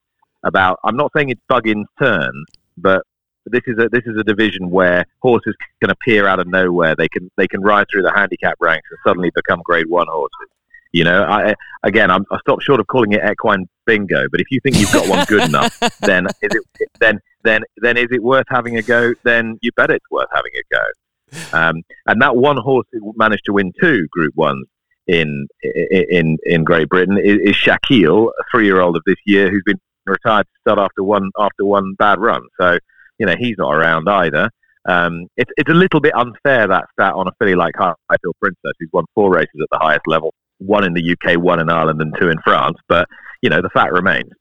About 0.43 0.79
I'm 0.83 0.98
not 0.98 1.12
saying 1.15 1.29
it's 1.29 1.41
Buggin's 1.50 1.88
turn, 2.01 2.31
but 2.77 3.03
this 3.46 3.62
is 3.68 3.77
a 3.77 3.89
this 3.89 4.03
is 4.06 4.18
a 4.18 4.24
division 4.24 4.70
where 4.70 5.06
horses 5.22 5.56
can 5.82 5.89
appear 5.89 6.27
out 6.27 6.39
of 6.39 6.48
nowhere. 6.48 6.96
They 6.96 7.10
can 7.10 7.30
they 7.38 7.48
can 7.48 7.62
ride 7.62 7.88
through 7.92 8.03
the 8.03 8.13
handicap 8.13 8.56
ranks 8.60 8.88
and 8.89 9.00
suddenly 9.06 9.32
become 9.36 9.62
Grade 9.65 9.89
One 9.89 10.08
horses. 10.10 10.50
You 10.92 11.03
know, 11.03 11.24
I, 11.24 11.56
again, 11.82 12.12
I'm, 12.12 12.24
I 12.32 12.38
stopped 12.38 12.62
short 12.62 12.80
of 12.80 12.86
calling 12.86 13.13
it 13.13 13.22
equine 13.27 13.68
bingo, 13.88 14.27
but 14.30 14.39
if 14.39 14.51
you 14.51 14.60
think 14.62 14.77
you've 14.77 14.94
got 14.94 15.10
one 15.10 15.25
good 15.25 15.50
enough, 15.50 15.77
then 16.01 16.27
is 16.27 16.51
it 16.56 16.63
then 17.00 17.20
then 17.44 17.63
then 17.77 17.98
is 17.98 18.08
it 18.12 18.22
worth 18.22 18.46
having 18.50 18.77
a 18.77 18.82
go? 18.82 19.13
Then 19.24 19.58
you 19.62 19.72
bet 19.75 19.89
it's 19.89 20.06
worth 20.12 20.30
having 20.34 20.51
a 20.56 20.75
go. 20.75 21.58
Um, 21.58 21.82
and 22.06 22.22
that 22.22 22.36
one 22.36 22.58
horse 22.58 22.86
who 22.92 23.12
managed 23.18 23.46
to 23.46 23.53
win 23.53 23.74
two 23.82 24.08
Group 24.12 24.36
Ones 24.36 24.68
in 25.08 25.48
in 25.63 26.38
in 26.46 26.63
Great 26.63 26.89
Britain 26.89 27.18
is, 27.18 27.39
is 27.44 27.56
Shaquille, 27.56 28.27
a 28.27 28.44
three 28.51 28.65
year 28.65 28.80
old 28.80 28.96
of 28.96 29.01
this 29.06 29.18
year, 29.25 29.50
who's 29.50 29.63
been 29.65 29.80
retired 30.05 30.45
to 30.45 30.60
start 30.62 30.79
after 30.79 31.03
one 31.03 31.29
after 31.39 31.65
one 31.65 31.95
bad 31.98 32.19
run. 32.19 32.41
So 32.60 32.77
you 33.19 33.25
know 33.25 33.36
he's 33.38 33.55
not 33.57 33.74
around 33.74 34.10
either. 34.10 34.50
Um, 34.86 35.27
it's 35.38 35.51
it's 35.57 35.69
a 35.69 35.75
little 35.75 36.01
bit 36.01 36.13
unfair 36.15 36.67
that 36.67 36.86
stat 36.93 37.13
on 37.13 37.27
a 37.27 37.31
filly 37.39 37.55
like 37.55 37.75
Highfield 37.77 38.36
Princess, 38.41 38.74
who's 38.79 38.89
won 38.91 39.05
four 39.15 39.31
races 39.31 39.62
at 39.62 39.67
the 39.72 39.79
highest 39.79 40.07
level, 40.07 40.33
one 40.60 40.83
in 40.83 40.93
the 40.93 41.15
UK, 41.15 41.41
one 41.41 41.60
in 41.60 41.69
Ireland, 41.69 42.01
and 42.01 42.13
two 42.19 42.29
in 42.29 42.38
France. 42.43 42.77
But 42.88 43.07
you 43.41 43.50
know 43.50 43.62
the 43.62 43.69
fact 43.69 43.93
remains 43.93 44.31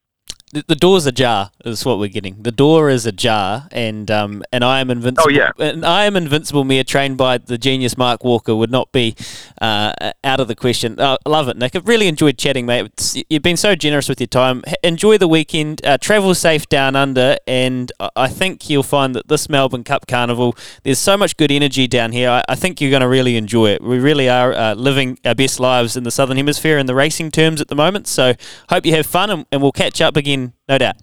the, 0.53 0.63
the 0.69 0.77
door's 0.77 1.07
ajar 1.07 1.51
is 1.65 1.85
what 1.85 1.99
we're 1.99 2.11
getting. 2.11 2.43
The 2.43 2.53
door 2.53 2.91
is 2.91 3.07
ajar, 3.07 3.69
and 3.73 4.11
um, 4.11 4.43
and 4.53 4.63
I 4.63 4.81
am 4.81 4.91
invincible. 4.91 5.29
Oh 5.29 5.31
yeah, 5.31 5.51
and 5.59 5.85
I 5.85 6.05
am 6.05 6.15
invincible. 6.15 6.65
Mere 6.65 6.85
trained 6.85 7.17
by 7.17 7.39
the 7.39 7.57
genius 7.57 7.97
Mark 7.97 8.23
Walker 8.23 8.55
would 8.55 8.71
not 8.71 8.93
be 8.93 9.17
uh, 9.63 10.13
out 10.23 10.41
of 10.41 10.49
the 10.49 10.55
question. 10.55 11.01
I 11.01 11.17
oh, 11.25 11.31
love 11.31 11.49
it, 11.49 11.57
Nick. 11.57 11.75
I've 11.75 11.89
really 11.89 12.07
enjoyed 12.07 12.37
chatting, 12.37 12.67
mate. 12.67 12.85
It's, 12.85 13.17
you've 13.31 13.43
been 13.43 13.57
so 13.57 13.75
generous 13.75 14.11
with 14.11 14.21
your 14.21 14.27
time. 14.27 14.63
Enjoy 14.83 15.17
the 15.17 15.27
weekend. 15.27 15.85
Uh, 15.87 15.97
travel 15.97 16.35
safe 16.35 16.69
down 16.69 16.97
under, 16.97 17.39
and 17.47 17.91
I 18.15 18.29
think 18.29 18.69
you'll 18.69 18.83
find 18.83 19.15
that 19.15 19.29
this 19.29 19.49
Melbourne 19.49 19.85
Cup 19.85 20.07
Carnival, 20.07 20.55
there's 20.83 20.99
so 20.99 21.17
much 21.17 21.39
good 21.39 21.51
energy 21.51 21.89
down 21.89 22.13
here. 22.13 22.29
I, 22.29 22.43
I 22.51 22.57
think 22.57 22.79
you're 22.79 22.91
going 22.91 23.01
to 23.01 23.09
really 23.09 23.39
enjoy 23.39 23.71
it. 23.71 23.83
We 23.83 23.99
really 23.99 24.29
are 24.29 24.53
uh, 24.53 24.75
living 24.75 25.19
our 25.25 25.35
best 25.35 25.61
lives 25.61 25.97
in 25.97 26.05
the 26.05 26.11
Southern 26.11 26.37
Hemisphere 26.37 26.77
in 26.77 26.85
the 26.85 26.95
racing 26.95 27.31
terms 27.31 27.63
at 27.63 27.69
the 27.69 27.75
moment. 27.75 28.07
So 28.07 28.35
hope 28.69 28.85
you 28.85 28.95
have 28.97 29.07
fun, 29.07 29.31
and, 29.31 29.47
and 29.51 29.63
we'll 29.63 29.73
catch 29.73 30.03
up 30.03 30.15
again 30.15 30.42
no 30.69 30.79
doubt. 30.79 30.97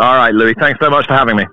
All 0.00 0.16
right, 0.16 0.34
Louis. 0.34 0.54
Thanks 0.58 0.78
so 0.80 0.90
much 0.90 1.06
for 1.06 1.14
having 1.14 1.36
me. 1.36 1.44